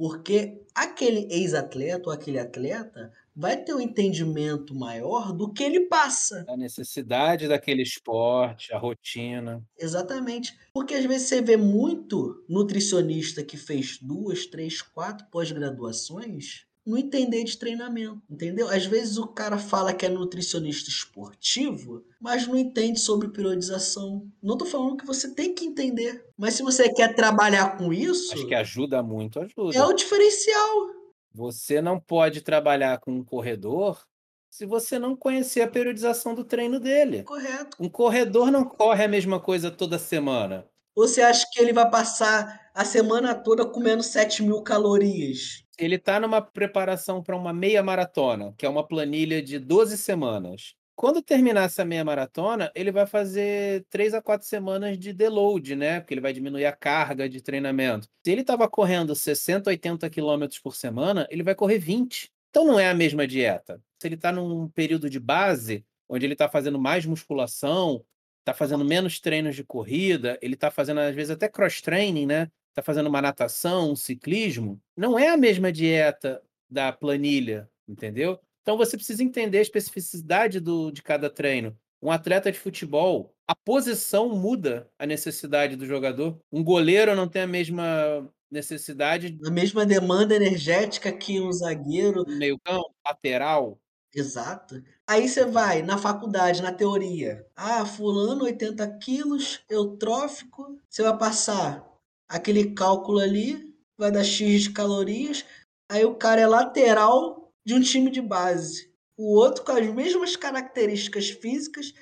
[0.00, 6.42] Porque aquele ex-atleta ou aquele atleta vai ter um entendimento maior do que ele passa.
[6.48, 9.62] A necessidade daquele esporte, a rotina.
[9.78, 10.56] Exatamente.
[10.72, 17.44] Porque às vezes você vê muito nutricionista que fez duas, três, quatro pós-graduações não entender
[17.44, 18.68] de treinamento, entendeu?
[18.68, 24.26] Às vezes o cara fala que é nutricionista esportivo, mas não entende sobre periodização.
[24.42, 28.32] Não tô falando que você tem que entender, mas se você quer trabalhar com isso,
[28.32, 29.76] acho que ajuda muito, ajuda.
[29.76, 30.88] É o diferencial.
[31.32, 34.04] Você não pode trabalhar com um corredor
[34.50, 37.22] se você não conhecer a periodização do treino dele.
[37.22, 37.76] Correto.
[37.78, 40.66] Um corredor não corre a mesma coisa toda semana.
[40.94, 45.64] Você acha que ele vai passar a semana toda comendo 7 mil calorias?
[45.80, 50.74] Ele está numa preparação para uma meia maratona, que é uma planilha de 12 semanas.
[50.94, 55.98] Quando terminar essa meia maratona, ele vai fazer 3 a 4 semanas de deload, né?
[56.00, 58.06] Porque ele vai diminuir a carga de treinamento.
[58.22, 62.30] Se ele estava correndo 60, 80 quilômetros por semana, ele vai correr 20.
[62.50, 63.80] Então não é a mesma dieta.
[63.98, 68.04] Se ele está num período de base, onde ele está fazendo mais musculação,
[68.40, 72.50] está fazendo menos treinos de corrida, ele está fazendo às vezes até cross-training, né?
[72.70, 78.38] Está fazendo uma natação, um ciclismo, não é a mesma dieta da planilha, entendeu?
[78.62, 81.76] Então você precisa entender a especificidade do, de cada treino.
[82.02, 86.38] Um atleta de futebol, a posição muda a necessidade do jogador.
[86.50, 89.38] Um goleiro não tem a mesma necessidade.
[89.44, 92.24] A mesma demanda energética que um zagueiro.
[92.26, 93.78] Meio campo, lateral.
[94.14, 94.82] Exato.
[95.06, 97.46] Aí você vai na faculdade, na teoria.
[97.54, 100.78] Ah, fulano, 80 quilos, eutrófico.
[100.88, 101.89] Você vai passar
[102.30, 105.44] aquele cálculo ali, vai dar X de calorias,
[105.90, 108.88] aí o cara é lateral de um time de base.
[109.16, 111.92] O outro, com as mesmas características físicas,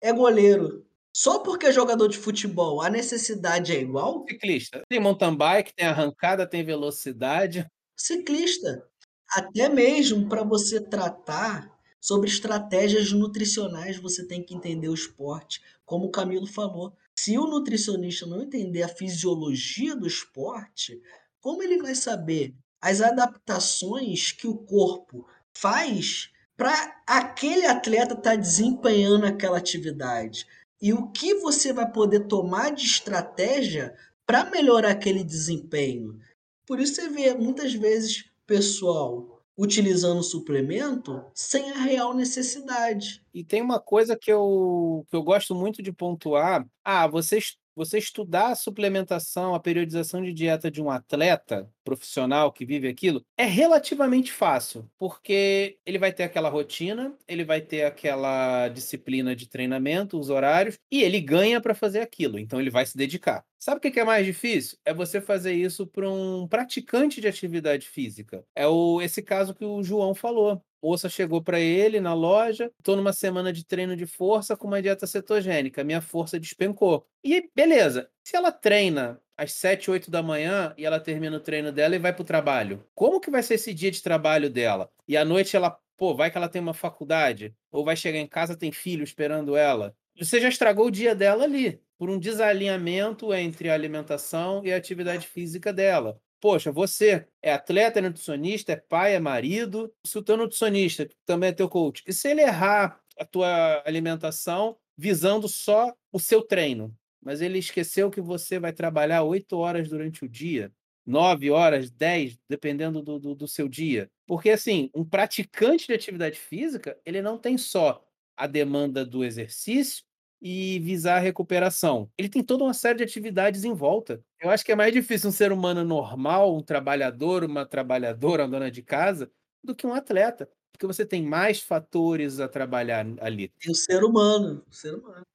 [0.00, 0.86] é goleiro.
[1.12, 4.24] Só porque é jogador de futebol, a necessidade é igual?
[4.28, 4.82] Ciclista.
[4.88, 7.66] Tem mountain bike, tem arrancada, tem velocidade.
[7.96, 8.86] Ciclista.
[9.30, 16.06] Até mesmo para você tratar sobre estratégias nutricionais, você tem que entender o esporte, como
[16.06, 16.94] o Camilo falou.
[17.20, 21.02] Se o nutricionista não entender a fisiologia do esporte,
[21.40, 28.36] como ele vai saber as adaptações que o corpo faz para aquele atleta estar tá
[28.36, 30.46] desempenhando aquela atividade?
[30.80, 36.20] E o que você vai poder tomar de estratégia para melhorar aquele desempenho?
[36.64, 43.20] Por isso você vê muitas vezes pessoal utilizando suplemento sem a real necessidade.
[43.34, 46.64] E tem uma coisa que eu, que eu gosto muito de pontuar.
[46.84, 52.66] Ah, vocês você estudar a suplementação, a periodização de dieta de um atleta profissional que
[52.66, 58.68] vive aquilo, é relativamente fácil, porque ele vai ter aquela rotina, ele vai ter aquela
[58.68, 62.96] disciplina de treinamento, os horários, e ele ganha para fazer aquilo, então ele vai se
[62.96, 63.42] dedicar.
[63.58, 64.76] Sabe o que é mais difícil?
[64.84, 68.44] É você fazer isso para um praticante de atividade física.
[68.54, 72.96] É o, esse caso que o João falou moça chegou para ele na loja, estou
[72.96, 77.04] numa semana de treino de força com uma dieta cetogênica, minha força despencou.
[77.24, 81.70] E beleza, se ela treina às 7, 8 da manhã e ela termina o treino
[81.70, 84.90] dela e vai para o trabalho, como que vai ser esse dia de trabalho dela?
[85.06, 88.26] E à noite ela, pô, vai que ela tem uma faculdade, ou vai chegar em
[88.26, 89.94] casa tem filho esperando ela.
[90.18, 94.76] Você já estragou o dia dela ali, por um desalinhamento entre a alimentação e a
[94.76, 96.20] atividade física dela.
[96.40, 99.92] Poxa, você é atleta, é nutricionista, é pai, é marido.
[100.04, 104.76] Se o teu nutricionista também é teu coach, e se ele errar a tua alimentação
[104.96, 110.24] visando só o seu treino, mas ele esqueceu que você vai trabalhar oito horas durante
[110.24, 110.72] o dia,
[111.06, 114.10] nove horas, dez, dependendo do, do, do seu dia.
[114.26, 118.04] Porque, assim, um praticante de atividade física, ele não tem só
[118.36, 120.04] a demanda do exercício,
[120.40, 122.10] e visar a recuperação.
[122.16, 124.22] Ele tem toda uma série de atividades em volta.
[124.40, 128.50] Eu acho que é mais difícil um ser humano normal, um trabalhador, uma trabalhadora, uma
[128.50, 129.30] dona de casa,
[129.62, 133.52] do que um atleta, porque você tem mais fatores a trabalhar ali.
[133.66, 135.26] E o ser humano, o ser humano.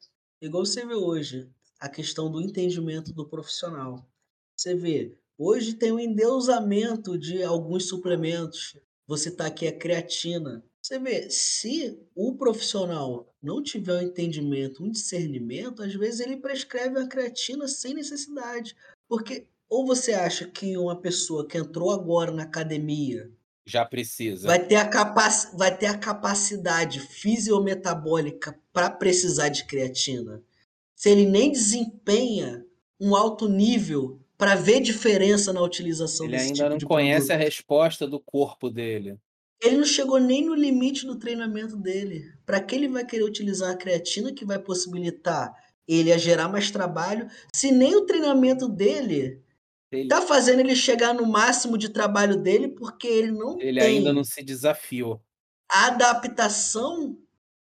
[0.41, 1.49] Igual você vê hoje,
[1.83, 4.07] a questão do entendimento do profissional.
[4.55, 8.77] Você vê, hoje tem um endeusamento de alguns suplementos.
[9.05, 14.89] Você tá aqui a creatina, você vê, se o profissional não tiver um entendimento, um
[14.89, 18.77] discernimento, às vezes ele prescreve a creatina sem necessidade.
[19.05, 23.29] Porque ou você acha que uma pessoa que entrou agora na academia
[23.65, 24.47] já precisa.
[24.47, 25.57] Vai ter a, capac...
[25.57, 30.41] vai ter a capacidade fisiometabólica para precisar de creatina.
[31.03, 32.65] Se ele nem desempenha
[32.97, 37.27] um alto nível para ver diferença na utilização ele desse ainda tipo não de conhece
[37.27, 37.41] produto.
[37.41, 39.17] a resposta do corpo dele.
[39.61, 42.31] Ele não chegou nem no limite do treinamento dele.
[42.45, 45.53] Para que ele vai querer utilizar a creatina que vai possibilitar
[45.85, 49.43] ele a gerar mais trabalho, se nem o treinamento dele
[49.91, 50.07] ele...
[50.07, 54.23] tá fazendo ele chegar no máximo de trabalho dele, porque ele não ele ainda não
[54.23, 55.21] se desafiou.
[55.69, 57.17] A adaptação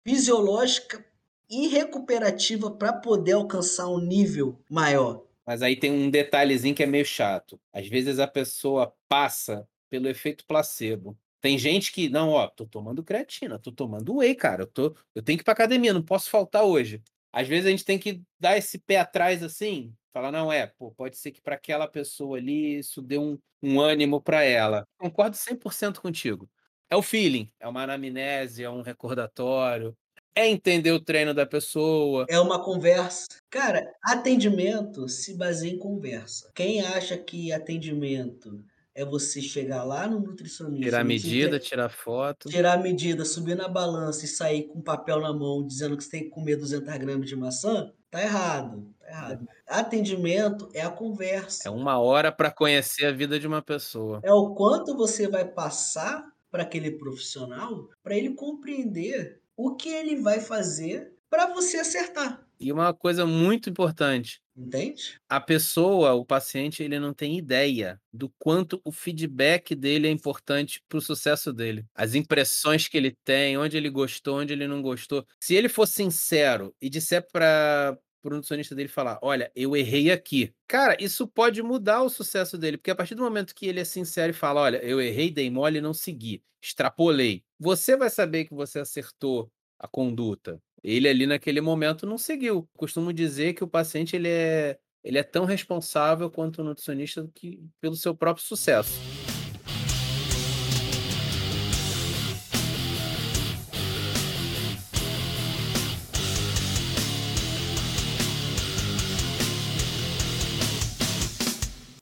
[0.06, 1.04] fisiológica
[1.52, 5.26] e recuperativa para poder alcançar um nível maior.
[5.46, 7.60] Mas aí tem um detalhezinho que é meio chato.
[7.74, 11.18] Às vezes a pessoa passa pelo efeito placebo.
[11.42, 15.22] Tem gente que, não, ó, tô tomando creatina, tô tomando whey, cara, eu, tô, eu
[15.22, 17.02] tenho que ir pra academia, não posso faltar hoje.
[17.34, 20.92] Às vezes a gente tem que dar esse pé atrás assim, falar, não, é, pô,
[20.92, 24.88] pode ser que para aquela pessoa ali isso dê um, um ânimo para ela.
[24.98, 26.50] Concordo 100% contigo.
[26.90, 29.98] É o feeling, é uma anamnese, é um recordatório,
[30.36, 32.26] é entender o treino da pessoa.
[32.30, 33.28] É uma conversa.
[33.50, 36.52] Cara, atendimento se baseia em conversa.
[36.56, 38.64] Quem acha que atendimento
[38.94, 40.86] é você chegar lá no nutricionista.
[40.86, 42.50] Tirar medida, tirar foto.
[42.50, 46.24] Tirar medida, subir na balança e sair com papel na mão dizendo que você tem
[46.24, 48.94] que comer 200 gramas de maçã, tá errado.
[49.00, 49.48] Tá errado.
[49.68, 51.68] Atendimento é a conversa.
[51.68, 54.20] É uma hora para conhecer a vida de uma pessoa.
[54.24, 60.18] É o quanto você vai passar para aquele profissional para ele compreender o que ele
[60.18, 62.46] vai fazer para você acertar.
[62.60, 65.18] E uma coisa muito importante, Entende?
[65.30, 70.84] A pessoa, o paciente, ele não tem ideia do quanto o feedback dele é importante
[70.88, 71.86] para o sucesso dele.
[71.96, 75.26] As impressões que ele tem, onde ele gostou, onde ele não gostou.
[75.40, 77.98] Se ele for sincero e disser para
[78.28, 80.54] o nutricionista dele falar: Olha, eu errei aqui.
[80.68, 83.84] Cara, isso pode mudar o sucesso dele, porque a partir do momento que ele é
[83.84, 87.44] sincero e fala: Olha, eu errei, dei mole e não segui, extrapolei.
[87.60, 90.62] Você vai saber que você acertou a conduta.
[90.84, 92.68] Ele ali naquele momento não seguiu.
[92.76, 97.64] Costumo dizer que o paciente ele é, ele é tão responsável quanto o nutricionista que,
[97.80, 99.11] pelo seu próprio sucesso.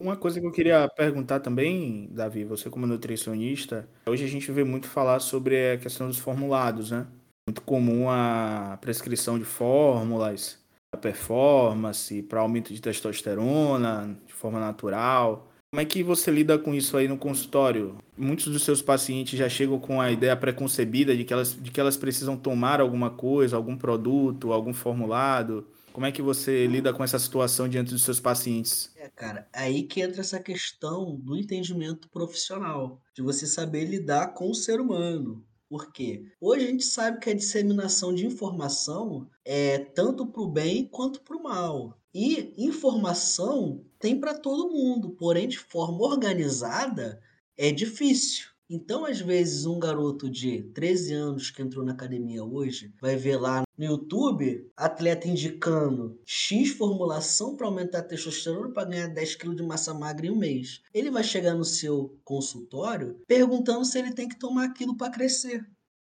[0.10, 4.64] Uma coisa que eu queria perguntar também, Davi, você como nutricionista, hoje a gente vê
[4.64, 7.06] muito falar sobre a questão dos formulados, né?
[7.48, 10.58] Muito comum a prescrição de fórmulas,
[10.92, 15.48] a performance, para aumento de testosterona, de forma natural.
[15.72, 17.96] Como é que você lida com isso aí no consultório?
[18.18, 21.80] Muitos dos seus pacientes já chegam com a ideia preconcebida de que elas, de que
[21.80, 25.68] elas precisam tomar alguma coisa, algum produto, algum formulado.
[25.92, 28.92] Como é que você lida com essa situação diante dos seus pacientes?
[28.96, 34.50] É, cara, aí que entra essa questão do entendimento profissional, de você saber lidar com
[34.50, 35.46] o ser humano.
[35.70, 36.26] Por quê?
[36.42, 41.22] Hoje a gente sabe que a disseminação de informação é tanto para o bem quanto
[41.22, 42.00] para o mal.
[42.14, 47.22] E informação tem para todo mundo, porém de forma organizada
[47.56, 48.48] é difícil.
[48.72, 53.38] Então, às vezes, um garoto de 13 anos que entrou na academia hoje vai ver
[53.38, 59.56] lá no YouTube atleta indicando X formulação para aumentar a testosterona para ganhar 10 kg
[59.56, 60.84] de massa magra em um mês.
[60.94, 65.68] Ele vai chegar no seu consultório perguntando se ele tem que tomar aquilo para crescer.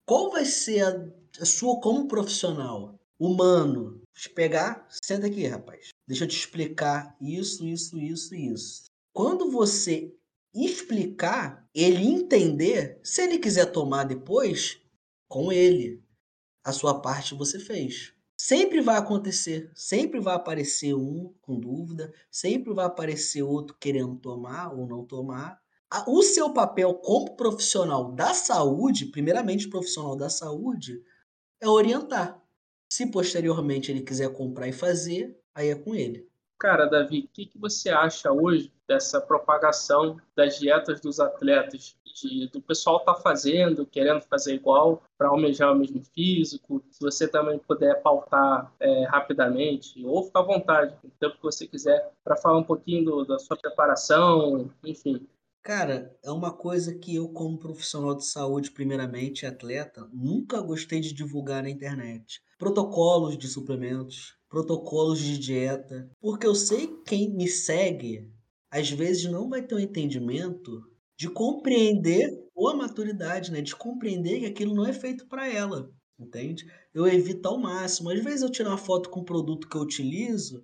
[0.06, 1.10] Qual vai ser a,
[1.41, 5.89] a sua como profissional humano te pegar, senta aqui, rapaz.
[6.08, 8.84] Deixa eu te explicar isso, isso, isso isso.
[9.14, 10.14] Quando você
[10.56, 14.80] explicar, ele entender, se ele quiser tomar depois,
[15.28, 16.01] com ele.
[16.64, 18.14] A sua parte você fez.
[18.38, 24.74] Sempre vai acontecer, sempre vai aparecer um com dúvida, sempre vai aparecer outro querendo tomar
[24.74, 25.60] ou não tomar.
[26.08, 31.01] O seu papel como profissional da saúde, primeiramente profissional da saúde,
[31.62, 32.41] é orientar.
[32.89, 36.30] Se posteriormente ele quiser comprar e fazer, aí é com ele.
[36.58, 41.95] Cara, Davi, o que, que você acha hoje dessa propagação das dietas dos atletas?
[42.16, 46.82] De, do pessoal tá fazendo, querendo fazer igual para almejar o mesmo físico.
[46.89, 51.68] Se você também puder pautar é, rapidamente, ou ficar à vontade, o tempo que você
[51.68, 55.28] quiser, para falar um pouquinho do, da sua preparação, enfim.
[55.62, 61.12] Cara, é uma coisa que eu, como profissional de saúde, primeiramente atleta, nunca gostei de
[61.12, 62.41] divulgar na internet.
[62.58, 68.32] Protocolos de suplementos, protocolos de dieta, porque eu sei que quem me segue
[68.72, 70.84] às vezes não vai ter um entendimento
[71.18, 75.89] de compreender ou a maturidade, né, de compreender que aquilo não é feito para ela,
[76.20, 76.66] entende?
[76.93, 78.10] Eu evito ao máximo.
[78.10, 80.64] Às vezes eu tiro uma foto com o produto que eu utilizo,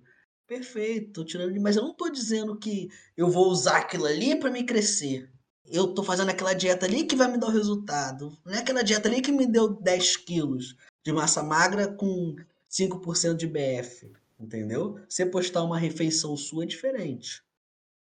[0.52, 4.50] Perfeito, tô tirando, mas eu não tô dizendo que eu vou usar aquilo ali para
[4.50, 5.30] me crescer.
[5.64, 8.36] Eu tô fazendo aquela dieta ali que vai me dar o resultado.
[8.44, 12.36] Não é aquela dieta ali que me deu 10 quilos de massa magra com
[12.72, 14.10] 5% de BF.
[14.40, 14.98] Entendeu?
[15.08, 17.42] Você postar uma refeição sua é diferente.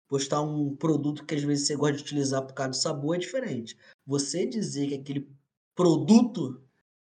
[0.09, 3.18] Postar um produto que às vezes você gosta de utilizar por causa do sabor é
[3.18, 3.77] diferente.
[4.07, 5.29] Você dizer que aquele
[5.75, 6.62] produto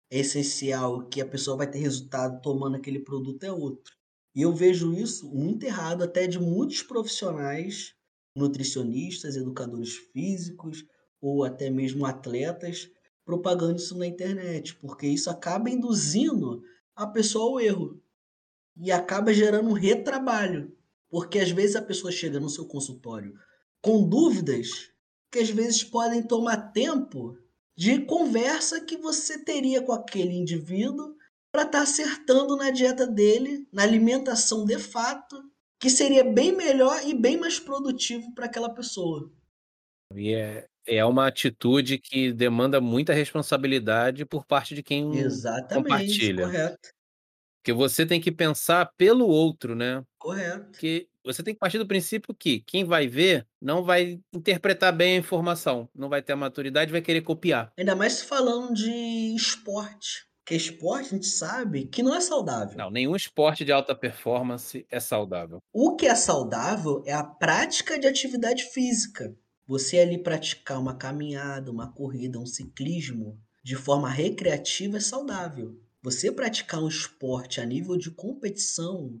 [0.09, 3.93] é essencial, que a pessoa vai ter resultado tomando aquele produto é outro.
[4.33, 7.93] E eu vejo isso muito errado até de muitos profissionais,
[8.35, 10.85] nutricionistas, educadores físicos
[11.21, 12.89] ou até mesmo atletas,
[13.25, 16.63] propagando isso na internet, porque isso acaba induzindo
[16.95, 18.01] a pessoa ao erro
[18.77, 20.75] e acaba gerando um retrabalho,
[21.09, 23.33] porque às vezes a pessoa chega no seu consultório
[23.81, 24.91] com dúvidas
[25.31, 27.37] que às vezes podem tomar tempo
[27.77, 31.15] de conversa que você teria com aquele indivíduo
[31.51, 35.41] para estar tá acertando na dieta dele, na alimentação de fato,
[35.79, 39.31] que seria bem melhor e bem mais produtivo para aquela pessoa.
[40.15, 46.45] E é, é uma atitude que demanda muita responsabilidade por parte de quem Exatamente, compartilha.
[46.45, 46.89] correto.
[47.61, 50.03] Porque você tem que pensar pelo outro, né?
[50.19, 50.77] Correto.
[50.79, 55.15] Que você tem que partir do princípio que quem vai ver não vai interpretar bem
[55.15, 57.71] a informação, não vai ter a maturidade, vai querer copiar.
[57.75, 60.27] Ainda mais falando de esporte.
[60.45, 62.77] Porque esporte a gente sabe que não é saudável.
[62.77, 65.57] Não, nenhum esporte de alta performance é saudável.
[65.73, 69.35] O que é saudável é a prática de atividade física.
[69.67, 75.79] Você ali praticar uma caminhada, uma corrida, um ciclismo de forma recreativa é saudável.
[76.01, 79.19] Você praticar um esporte a nível de competição,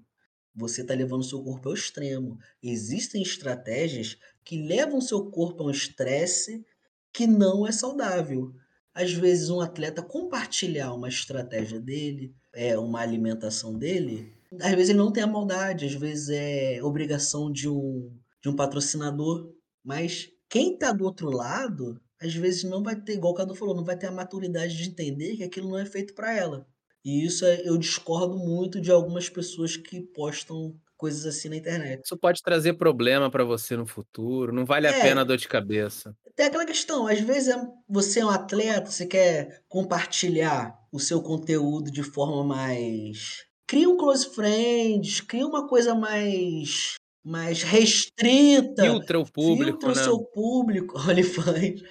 [0.53, 2.37] você está levando seu corpo ao extremo.
[2.61, 6.63] Existem estratégias que levam seu corpo a um estresse
[7.11, 8.53] que não é saudável
[8.95, 14.99] às vezes um atleta compartilhar uma estratégia dele, é uma alimentação dele, às vezes ele
[14.99, 18.09] não tem a maldade, às vezes é obrigação de um,
[18.41, 19.51] de um patrocinador,
[19.83, 23.75] mas quem está do outro lado, às vezes não vai ter, igual o Cadu falou,
[23.75, 26.67] não vai ter a maturidade de entender que aquilo não é feito para ela.
[27.03, 32.01] E isso é, eu discordo muito de algumas pessoas que postam coisas assim na internet.
[32.03, 35.37] Isso pode trazer problema para você no futuro, não vale a é, pena a dor
[35.37, 36.15] de cabeça.
[36.35, 41.21] Tem aquela questão, às vezes é, você é um atleta, você quer compartilhar o seu
[41.21, 43.45] conteúdo de forma mais.
[43.67, 48.83] Cria um close friends, cria uma coisa mais mais restrita.
[48.83, 50.03] Filtra o público, filtra o né?
[50.03, 51.81] seu público, OnlyFans.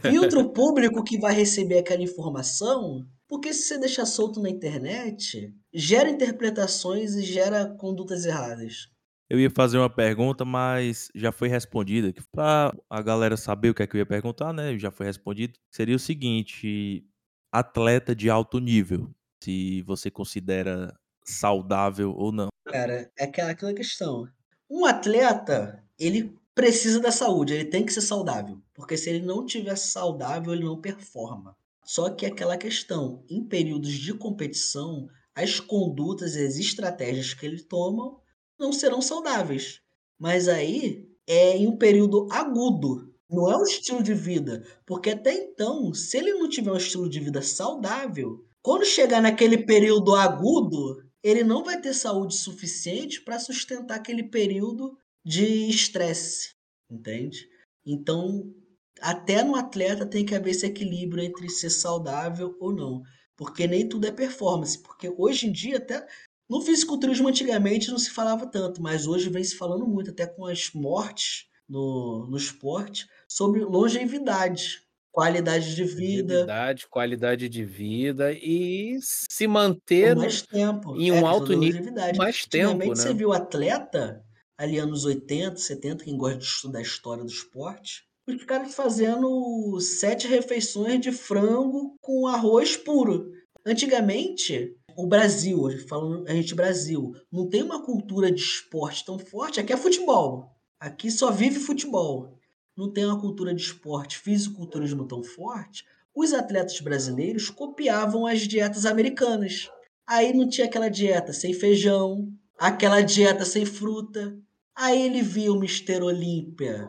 [0.00, 5.52] filtra o público que vai receber aquela informação, porque se você deixar solto na internet,
[5.72, 8.88] gera interpretações e gera condutas erradas.
[9.28, 12.14] Eu ia fazer uma pergunta, mas já foi respondida.
[12.30, 14.78] Para a galera saber o que é que eu ia perguntar, né?
[14.78, 15.54] Já foi respondido.
[15.72, 17.04] Seria o seguinte:
[17.50, 19.10] atleta de alto nível,
[19.42, 22.48] se você considera saudável ou não.
[22.66, 24.28] Cara, é aquela, aquela questão.
[24.76, 28.60] Um atleta, ele precisa da saúde, ele tem que ser saudável.
[28.74, 31.56] Porque se ele não tiver saudável, ele não performa.
[31.84, 37.46] Só que é aquela questão, em períodos de competição, as condutas e as estratégias que
[37.46, 38.16] ele toma
[38.58, 39.80] não serão saudáveis.
[40.18, 44.66] Mas aí é em um período agudo, não é um estilo de vida.
[44.84, 49.58] Porque até então, se ele não tiver um estilo de vida saudável, quando chegar naquele
[49.58, 56.54] período agudo, ele não vai ter saúde suficiente para sustentar aquele período de estresse,
[56.90, 57.48] entende?
[57.86, 58.54] Então,
[59.00, 63.02] até no atleta tem que haver esse equilíbrio entre ser saudável ou não,
[63.34, 66.06] porque nem tudo é performance, porque hoje em dia até
[66.46, 70.44] no fisiculturismo antigamente não se falava tanto, mas hoje vem se falando muito, até com
[70.44, 74.83] as mortes no, no esporte, sobre longevidade,
[75.14, 76.34] qualidade de vida.
[76.40, 80.96] Longevidade, qualidade de vida e se manter mais tempo.
[80.96, 83.14] em É, um questão alto nível mais tempo, Antigamente você né?
[83.14, 84.24] viu atleta,
[84.58, 89.78] ali anos 80, 70, quem gosta de estudar a história do esporte, os caras fazendo
[89.80, 93.30] sete refeições de frango com arroz puro.
[93.64, 99.60] Antigamente, o Brasil, falando a gente Brasil, não tem uma cultura de esporte tão forte.
[99.60, 100.50] Aqui é futebol.
[100.80, 102.33] Aqui só vive futebol.
[102.76, 105.84] Não tem uma cultura de esporte, fisiculturismo tão forte.
[106.14, 109.70] Os atletas brasileiros copiavam as dietas americanas.
[110.06, 114.36] Aí não tinha aquela dieta sem feijão, aquela dieta sem fruta.
[114.74, 116.88] Aí ele via o Mister Olímpia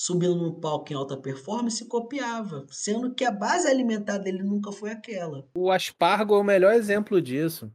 [0.00, 4.72] subindo no palco em alta performance e copiava, sendo que a base alimentar dele nunca
[4.72, 5.46] foi aquela.
[5.54, 7.70] O aspargo é o melhor exemplo disso.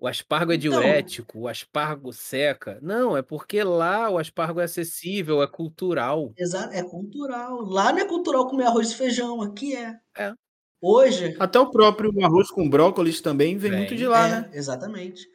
[0.00, 2.78] O aspargo é Então, diurético, o aspargo seca.
[2.80, 6.32] Não, é porque lá o aspargo é acessível, é cultural.
[6.38, 7.62] exa- é cultural.
[7.62, 9.96] Lá não é cultural comer arroz e feijão, aqui é.
[10.16, 10.32] É.
[10.80, 13.98] Hoje, Até o próprio arroz com brócolis também vem muito Vem.
[13.98, 14.50] de lá, é, né?
[14.52, 15.26] exatamente.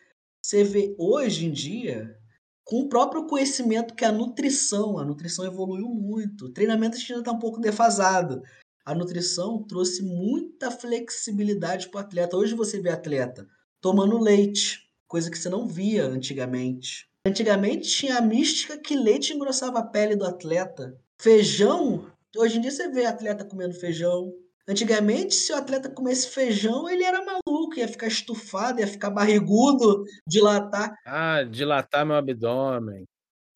[0.41, 2.16] Você vê hoje em dia,
[2.64, 6.45] com o próprio conhecimento que a nutrição, a nutrição evoluiu muito.
[6.45, 8.41] O treinamento ainda está um pouco defasado.
[8.86, 12.38] A nutrição trouxe muita flexibilidade para o atleta.
[12.38, 13.45] Hoje você vê atleta
[13.84, 17.05] tomando leite, coisa que você não via antigamente.
[17.27, 20.97] Antigamente tinha a mística que leite engrossava a pele do atleta.
[21.19, 22.05] Feijão,
[22.38, 24.34] hoje em dia você vê atleta comendo feijão.
[24.65, 30.05] Antigamente, se o atleta comesse feijão, ele era maluco, ia ficar estufado, ia ficar barrigudo,
[30.25, 30.97] dilatar.
[31.05, 33.03] Ah, dilatar meu abdômen.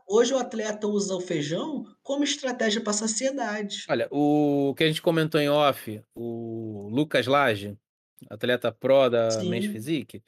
[0.05, 3.85] Hoje o atleta usa o feijão como estratégia para saciedade.
[3.89, 7.77] Olha, o que a gente comentou em off, o Lucas Lage,
[8.29, 9.65] atleta pro da Men's.
[9.65, 10.23] Physique.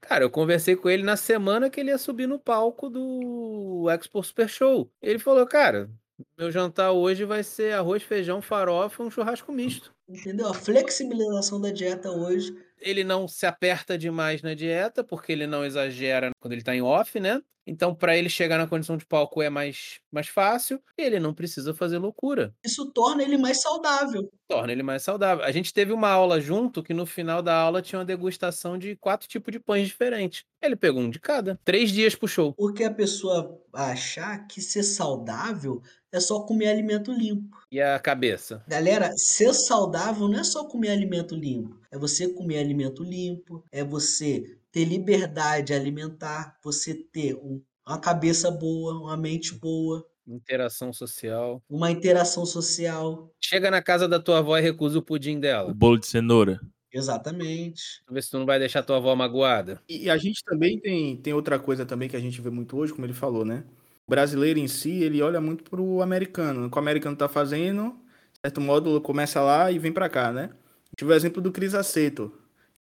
[0.00, 4.22] Cara, eu conversei com ele na semana que ele ia subir no palco do Expo
[4.22, 4.90] Super Show.
[5.02, 5.90] Ele falou, cara,
[6.38, 9.92] meu jantar hoje vai ser arroz, feijão, farofa e um churrasco misto.
[10.08, 10.48] Entendeu?
[10.48, 12.56] A flexibilização da dieta hoje.
[12.80, 16.82] Ele não se aperta demais na dieta, porque ele não exagera quando ele tá em
[16.82, 17.40] off, né?
[17.66, 20.82] Então, para ele chegar na condição de palco é mais, mais fácil.
[20.98, 22.52] Ele não precisa fazer loucura.
[22.64, 24.28] Isso torna ele mais saudável.
[24.48, 25.44] Torna ele mais saudável.
[25.44, 28.96] A gente teve uma aula junto que no final da aula tinha uma degustação de
[28.96, 30.44] quatro tipos de pães diferentes.
[30.60, 31.60] Ele pegou um de cada.
[31.64, 32.54] Três dias show.
[32.54, 35.80] Porque a pessoa achar que ser saudável
[36.12, 37.56] é só comer alimento limpo.
[37.70, 38.64] E a cabeça?
[38.66, 41.79] Galera, ser saudável não é só comer alimento limpo.
[41.92, 48.50] É você comer alimento limpo, é você ter liberdade alimentar, você ter um- uma cabeça
[48.50, 51.62] boa, uma mente boa, Interação social.
[51.68, 53.32] uma interação social.
[53.42, 55.74] Chega na casa da tua avó e recusa o pudim O dela.
[55.74, 56.60] bolo de cenoura.
[56.92, 58.02] Exatamente.
[58.06, 59.80] Pra ver se tu não vai deixar tua avó magoada.
[59.88, 62.92] E a gente também tem, tem outra coisa também que a gente vê muito hoje,
[62.92, 63.64] como ele falou, né?
[64.06, 66.66] O brasileiro em si, ele olha muito pro americano.
[66.66, 67.92] O que o americano tá fazendo,
[68.34, 70.50] de certo modo, começa lá e vem pra cá, né?
[70.96, 72.32] Tive o exemplo do Cris Aceto.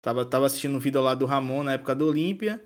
[0.01, 2.62] Tava, tava assistindo um vídeo lá do Ramon na época do Olímpia.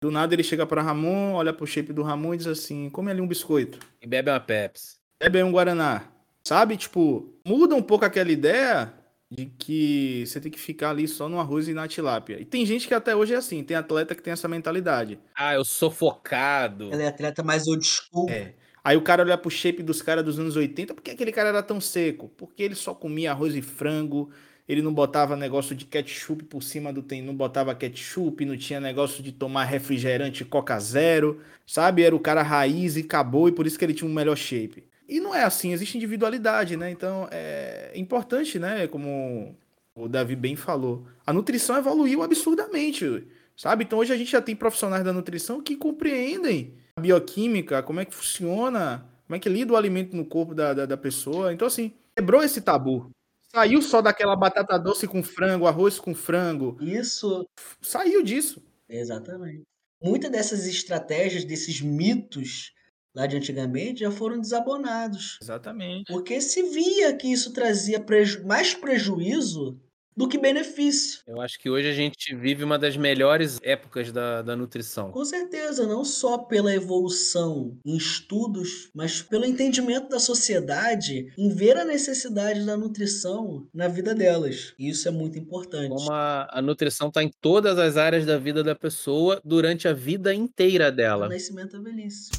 [0.00, 3.10] Do nada ele chega pra Ramon, olha pro shape do Ramon e diz assim: come
[3.10, 3.78] ali um biscoito.
[4.00, 4.96] E bebe uma Pepsi.
[5.18, 6.04] Bebe aí um Guaraná.
[6.42, 6.76] Sabe?
[6.76, 8.92] Tipo, muda um pouco aquela ideia
[9.30, 12.40] de que você tem que ficar ali só no arroz e na tilápia.
[12.40, 15.20] E tem gente que até hoje é assim, tem atleta que tem essa mentalidade.
[15.36, 16.92] Ah, eu sou focado.
[16.92, 18.28] Ela é atleta mais old school.
[18.28, 18.54] É.
[18.82, 21.50] Aí o cara olha pro shape dos caras dos anos 80, por que aquele cara
[21.50, 22.28] era tão seco?
[22.36, 24.30] Porque ele só comia arroz e frango,
[24.70, 28.78] ele não botava negócio de ketchup por cima do tem, não botava ketchup, não tinha
[28.78, 32.04] negócio de tomar refrigerante Coca Zero, sabe?
[32.04, 34.84] Era o cara raiz e acabou e por isso que ele tinha um melhor shape.
[35.08, 36.88] E não é assim, existe individualidade, né?
[36.88, 38.86] Então é importante, né?
[38.86, 39.56] Como
[39.92, 43.82] o Davi bem falou, a nutrição evoluiu absurdamente, sabe?
[43.82, 48.04] Então hoje a gente já tem profissionais da nutrição que compreendem a bioquímica, como é
[48.04, 51.52] que funciona, como é que lida o alimento no corpo da, da, da pessoa.
[51.52, 53.10] Então, assim, quebrou esse tabu.
[53.52, 56.76] Saiu só daquela batata doce com frango, arroz com frango.
[56.80, 57.46] Isso.
[57.82, 58.62] Saiu disso.
[58.88, 59.62] Exatamente.
[60.02, 62.72] Muitas dessas estratégias, desses mitos
[63.14, 65.38] lá de antigamente, já foram desabonados.
[65.42, 66.12] Exatamente.
[66.12, 69.80] Porque se via que isso trazia preju mais prejuízo
[70.16, 71.20] do que benefício.
[71.26, 75.10] Eu acho que hoje a gente vive uma das melhores épocas da, da nutrição.
[75.10, 81.76] Com certeza, não só pela evolução em estudos, mas pelo entendimento da sociedade em ver
[81.76, 84.74] a necessidade da nutrição na vida delas.
[84.78, 85.88] E isso é muito importante.
[85.88, 89.92] Como a, a nutrição está em todas as áreas da vida da pessoa durante a
[89.92, 91.26] vida inteira dela.
[91.28, 92.30] Do nascimento à velhice.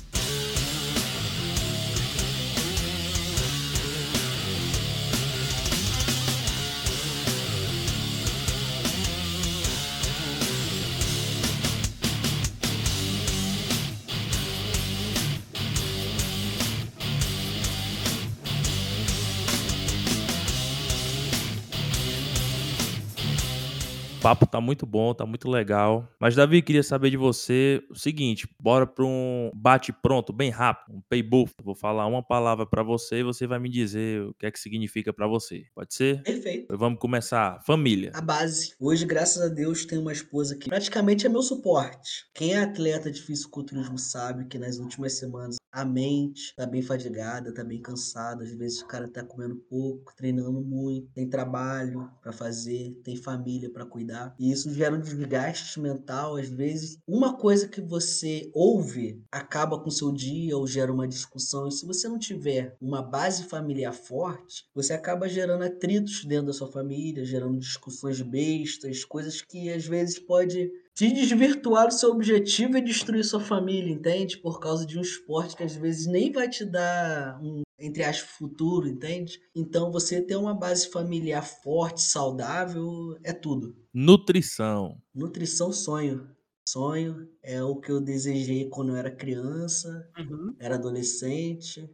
[24.21, 26.07] Papo tá muito bom, tá muito legal.
[26.19, 31.01] Mas, Davi, queria saber de você o seguinte: bora para um bate-pronto, bem rápido, um
[31.09, 31.53] paybuff.
[31.63, 34.59] Vou falar uma palavra para você e você vai me dizer o que é que
[34.59, 35.65] significa para você.
[35.73, 36.21] Pode ser?
[36.21, 36.65] Perfeito.
[36.65, 37.59] Então, vamos começar.
[37.65, 38.11] Família.
[38.13, 38.75] A base.
[38.79, 42.25] Hoje, graças a Deus, tenho uma esposa que praticamente é meu suporte.
[42.33, 47.53] Quem é atleta de fisiculturismo sabe que nas últimas semanas a mente tá bem fadigada,
[47.53, 48.43] tá bem cansada.
[48.43, 53.71] Às vezes o cara tá comendo pouco, treinando muito, tem trabalho para fazer, tem família
[53.71, 54.10] para cuidar.
[54.39, 56.37] E isso gera um desgaste mental.
[56.37, 61.07] Às vezes, uma coisa que você ouve acaba com o seu dia ou gera uma
[61.07, 61.67] discussão.
[61.67, 66.53] E se você não tiver uma base familiar forte, você acaba gerando atritos dentro da
[66.53, 72.77] sua família, gerando discussões bestas, coisas que às vezes pode te desvirtuar do seu objetivo
[72.77, 74.37] e destruir sua família, entende?
[74.37, 78.29] Por causa de um esporte que às vezes nem vai te dar um, entre aspas,
[78.35, 79.39] futuro, entende?
[79.55, 83.75] Então você ter uma base familiar forte, saudável, é tudo.
[83.93, 85.01] Nutrição.
[85.15, 86.29] Nutrição, sonho.
[86.67, 90.55] Sonho é o que eu desejei quando eu era criança, Uhum.
[90.59, 91.89] era adolescente,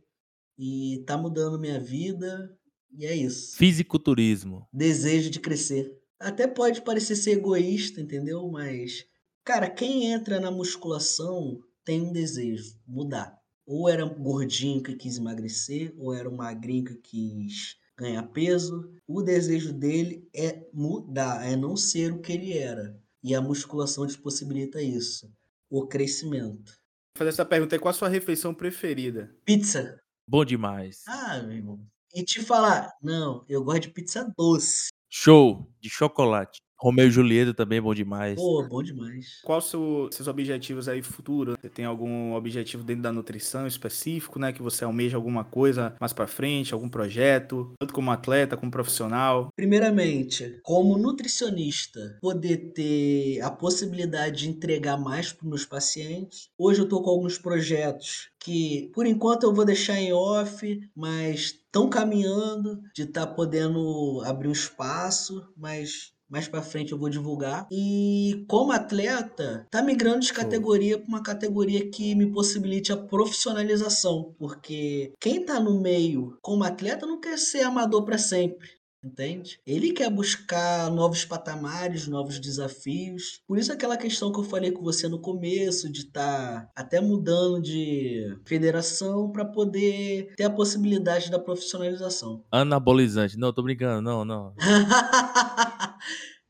[0.58, 2.52] e tá mudando minha vida,
[2.91, 3.56] e é isso.
[3.58, 4.68] Fisiculturismo.
[4.74, 5.95] desejo de crescer.
[6.20, 8.47] Até pode parecer ser egoísta, entendeu?
[8.49, 9.05] Mas,
[9.43, 13.38] cara, quem entra na musculação tem um desejo, mudar.
[13.65, 18.91] Ou era um gordinho que quis emagrecer, ou era um magrinho que quis ganhar peso.
[19.07, 22.99] O desejo dele é mudar, é não ser o que ele era.
[23.24, 25.32] E a musculação te possibilita isso.
[25.70, 26.72] O crescimento.
[27.15, 29.36] Vou fazer essa pergunta aí, qual a sua refeição preferida?
[29.43, 29.99] Pizza.
[30.28, 31.03] Bom demais.
[31.07, 31.86] Ah, meu irmão.
[32.13, 34.89] E te falar, não, eu gosto de pizza doce.
[35.10, 36.60] Show de chocolate.
[36.80, 38.36] Romeu e Julieta também bom demais.
[38.36, 39.42] Pô, bom demais.
[39.44, 41.58] Quais seu, seus objetivos aí futuro?
[41.60, 44.54] Você tem algum objetivo dentro da nutrição específico, né?
[44.54, 49.50] Que você almeja alguma coisa mais pra frente, algum projeto, tanto como atleta, como profissional?
[49.56, 56.50] Primeiramente, como nutricionista, poder ter a possibilidade de entregar mais para meus pacientes.
[56.58, 61.58] Hoje eu estou com alguns projetos que, por enquanto, eu vou deixar em off, mas
[61.78, 67.68] estão caminhando de estar podendo abrir um espaço, mas mais para frente eu vou divulgar.
[67.72, 74.36] E como atleta, tá migrando de categoria para uma categoria que me possibilite a profissionalização,
[74.38, 78.78] porque quem tá no meio como atleta não quer ser amador para sempre.
[79.04, 79.60] Entende?
[79.66, 83.42] Ele quer buscar novos patamares, novos desafios.
[83.48, 87.62] Por isso aquela questão que eu falei com você no começo, de estar até mudando
[87.62, 92.44] de federação para poder ter a possibilidade da profissionalização.
[92.52, 93.38] Anabolizante.
[93.38, 94.02] Não, tô brincando.
[94.02, 94.54] Não, não.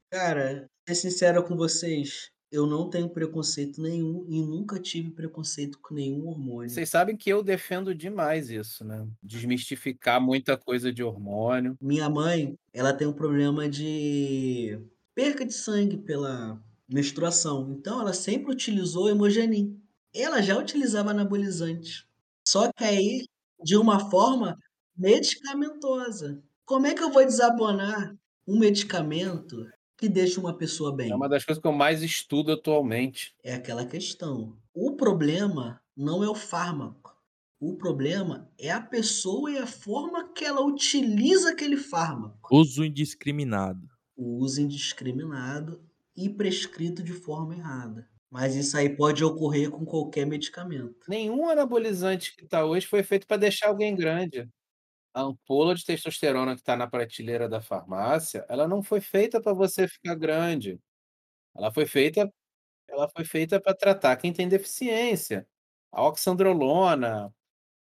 [0.10, 5.94] Cara, ser sincero com vocês, eu não tenho preconceito nenhum e nunca tive preconceito com
[5.94, 6.70] nenhum hormônio.
[6.70, 9.06] Vocês sabem que eu defendo demais isso, né?
[9.22, 11.78] Desmistificar muita coisa de hormônio.
[11.82, 14.80] Minha mãe, ela tem um problema de
[15.14, 17.76] perca de sangue pela menstruação.
[17.78, 19.78] Então, ela sempre utilizou hemogenin.
[20.16, 22.08] Ela já utilizava anabolizante.
[22.48, 23.26] Só que aí,
[23.62, 24.58] de uma forma
[24.98, 26.42] medicamentosa.
[26.66, 28.16] Como é que eu vou desabonar
[28.48, 29.66] um medicamento
[29.98, 31.12] que deixa uma pessoa bem?
[31.12, 33.34] É uma das coisas que eu mais estudo atualmente.
[33.44, 34.56] É aquela questão.
[34.74, 37.16] O problema não é o fármaco.
[37.60, 42.56] O problema é a pessoa e a forma que ela utiliza aquele fármaco.
[42.56, 43.90] Uso indiscriminado.
[44.16, 45.82] O uso indiscriminado
[46.16, 48.08] e prescrito de forma errada.
[48.30, 51.08] Mas isso aí pode ocorrer com qualquer medicamento.
[51.08, 54.48] Nenhum anabolizante que está hoje foi feito para deixar alguém grande.
[55.18, 59.52] A ampola de testosterona que está na prateleira da farmácia, ela não foi feita para
[59.52, 60.80] você ficar grande.
[61.56, 62.32] Ela foi feita
[62.90, 65.48] ela foi feita para tratar quem tem deficiência.
[65.92, 67.34] A oxandrolona,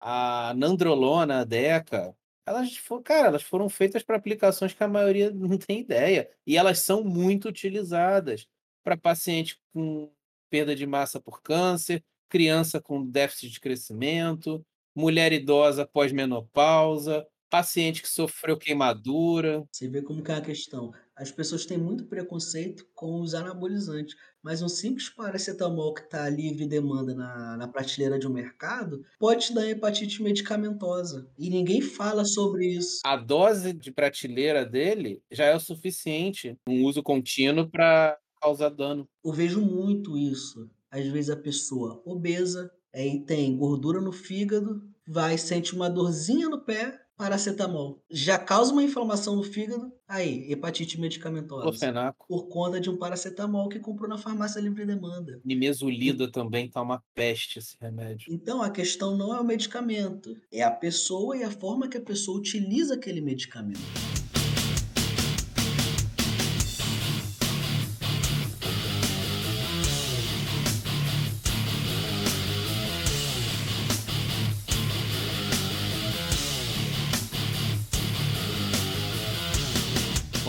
[0.01, 2.16] a nandrolona, a deca,
[2.47, 6.30] elas foram, cara, elas foram feitas para aplicações que a maioria não tem ideia.
[6.47, 8.49] E elas são muito utilizadas
[8.85, 10.12] para paciente com
[10.51, 14.64] perda de massa por câncer, criança com déficit de crescimento,
[14.95, 19.65] mulher idosa pós-menopausa, paciente que sofreu queimadura.
[19.71, 20.93] Você vê como que é a questão.
[21.17, 26.67] As pessoas têm muito preconceito com os anabolizantes, mas um simples paracetamol que está livre
[26.67, 31.31] demanda na, na prateleira de um mercado pode te dar hepatite medicamentosa.
[31.39, 33.01] E ninguém fala sobre isso.
[33.05, 39.09] A dose de prateleira dele já é o suficiente, um uso contínuo para causar dano.
[39.25, 40.69] Eu vejo muito isso.
[40.91, 46.61] Às vezes a pessoa obesa, aí tem gordura no fígado, vai sente uma dorzinha no
[46.61, 48.03] pé, paracetamol.
[48.11, 51.63] Já causa uma inflamação no fígado, aí, hepatite medicamentosa.
[51.63, 52.27] Clofenaco.
[52.27, 55.41] Por conta de um paracetamol que comprou na farmácia livre demanda.
[55.45, 58.33] Nimesulida também tá uma peste esse remédio.
[58.33, 62.03] Então a questão não é o medicamento, é a pessoa e a forma que a
[62.03, 64.14] pessoa utiliza aquele medicamento.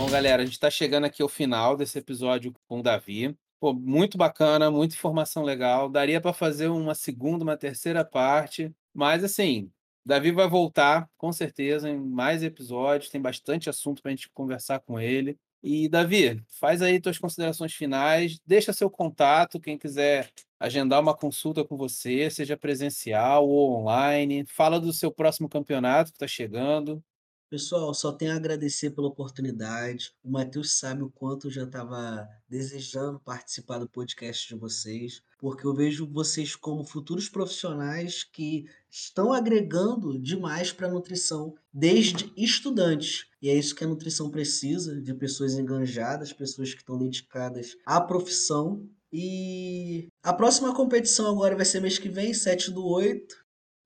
[0.06, 3.36] Bom, galera, a gente está chegando aqui ao final desse episódio com o Davi.
[3.58, 5.88] Pô, muito bacana, muita informação legal.
[5.88, 9.68] Daria para fazer uma segunda, uma terceira parte, mas assim,
[10.04, 13.10] Davi vai voltar com certeza em mais episódios.
[13.10, 15.36] Tem bastante assunto para a gente conversar com ele.
[15.60, 20.30] E Davi, faz aí tuas considerações finais, deixa seu contato, quem quiser
[20.60, 24.46] agendar uma consulta com você, seja presencial ou online.
[24.46, 27.02] Fala do seu próximo campeonato que está chegando.
[27.48, 30.12] Pessoal, só tenho a agradecer pela oportunidade.
[30.20, 35.64] O Matheus sabe o quanto eu já estava desejando participar do podcast de vocês, porque
[35.64, 43.26] eu vejo vocês como futuros profissionais que estão agregando demais para a nutrição, desde estudantes.
[43.40, 48.00] E é isso que a nutrição precisa, de pessoas enganjadas, pessoas que estão dedicadas à
[48.00, 48.84] profissão.
[49.12, 53.36] E a próxima competição agora vai ser mês que vem, 7 do 8.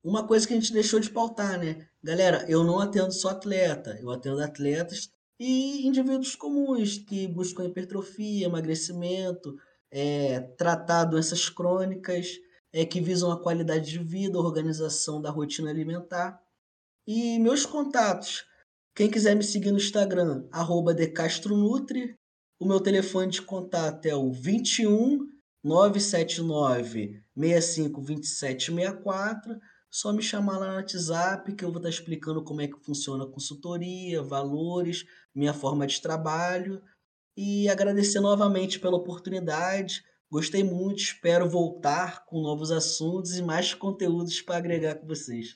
[0.03, 1.89] Uma coisa que a gente deixou de pautar, né?
[2.03, 8.46] Galera, eu não atendo só atleta, eu atendo atletas e indivíduos comuns que buscam hipertrofia,
[8.46, 9.55] emagrecimento,
[9.90, 12.38] é, tratar doenças crônicas,
[12.72, 16.40] é, que visam a qualidade de vida, organização da rotina alimentar.
[17.07, 18.46] E meus contatos,
[18.94, 22.16] quem quiser me seguir no Instagram, arroba decastronutri,
[22.59, 25.28] o meu telefone de contato é o 21
[25.62, 29.61] 979 65 27 64
[29.91, 33.24] só me chamar lá no WhatsApp que eu vou estar explicando como é que funciona
[33.24, 36.80] a consultoria, valores, minha forma de trabalho
[37.36, 40.03] e agradecer novamente pela oportunidade.
[40.30, 45.55] Gostei muito, espero voltar com novos assuntos e mais conteúdos para agregar com vocês.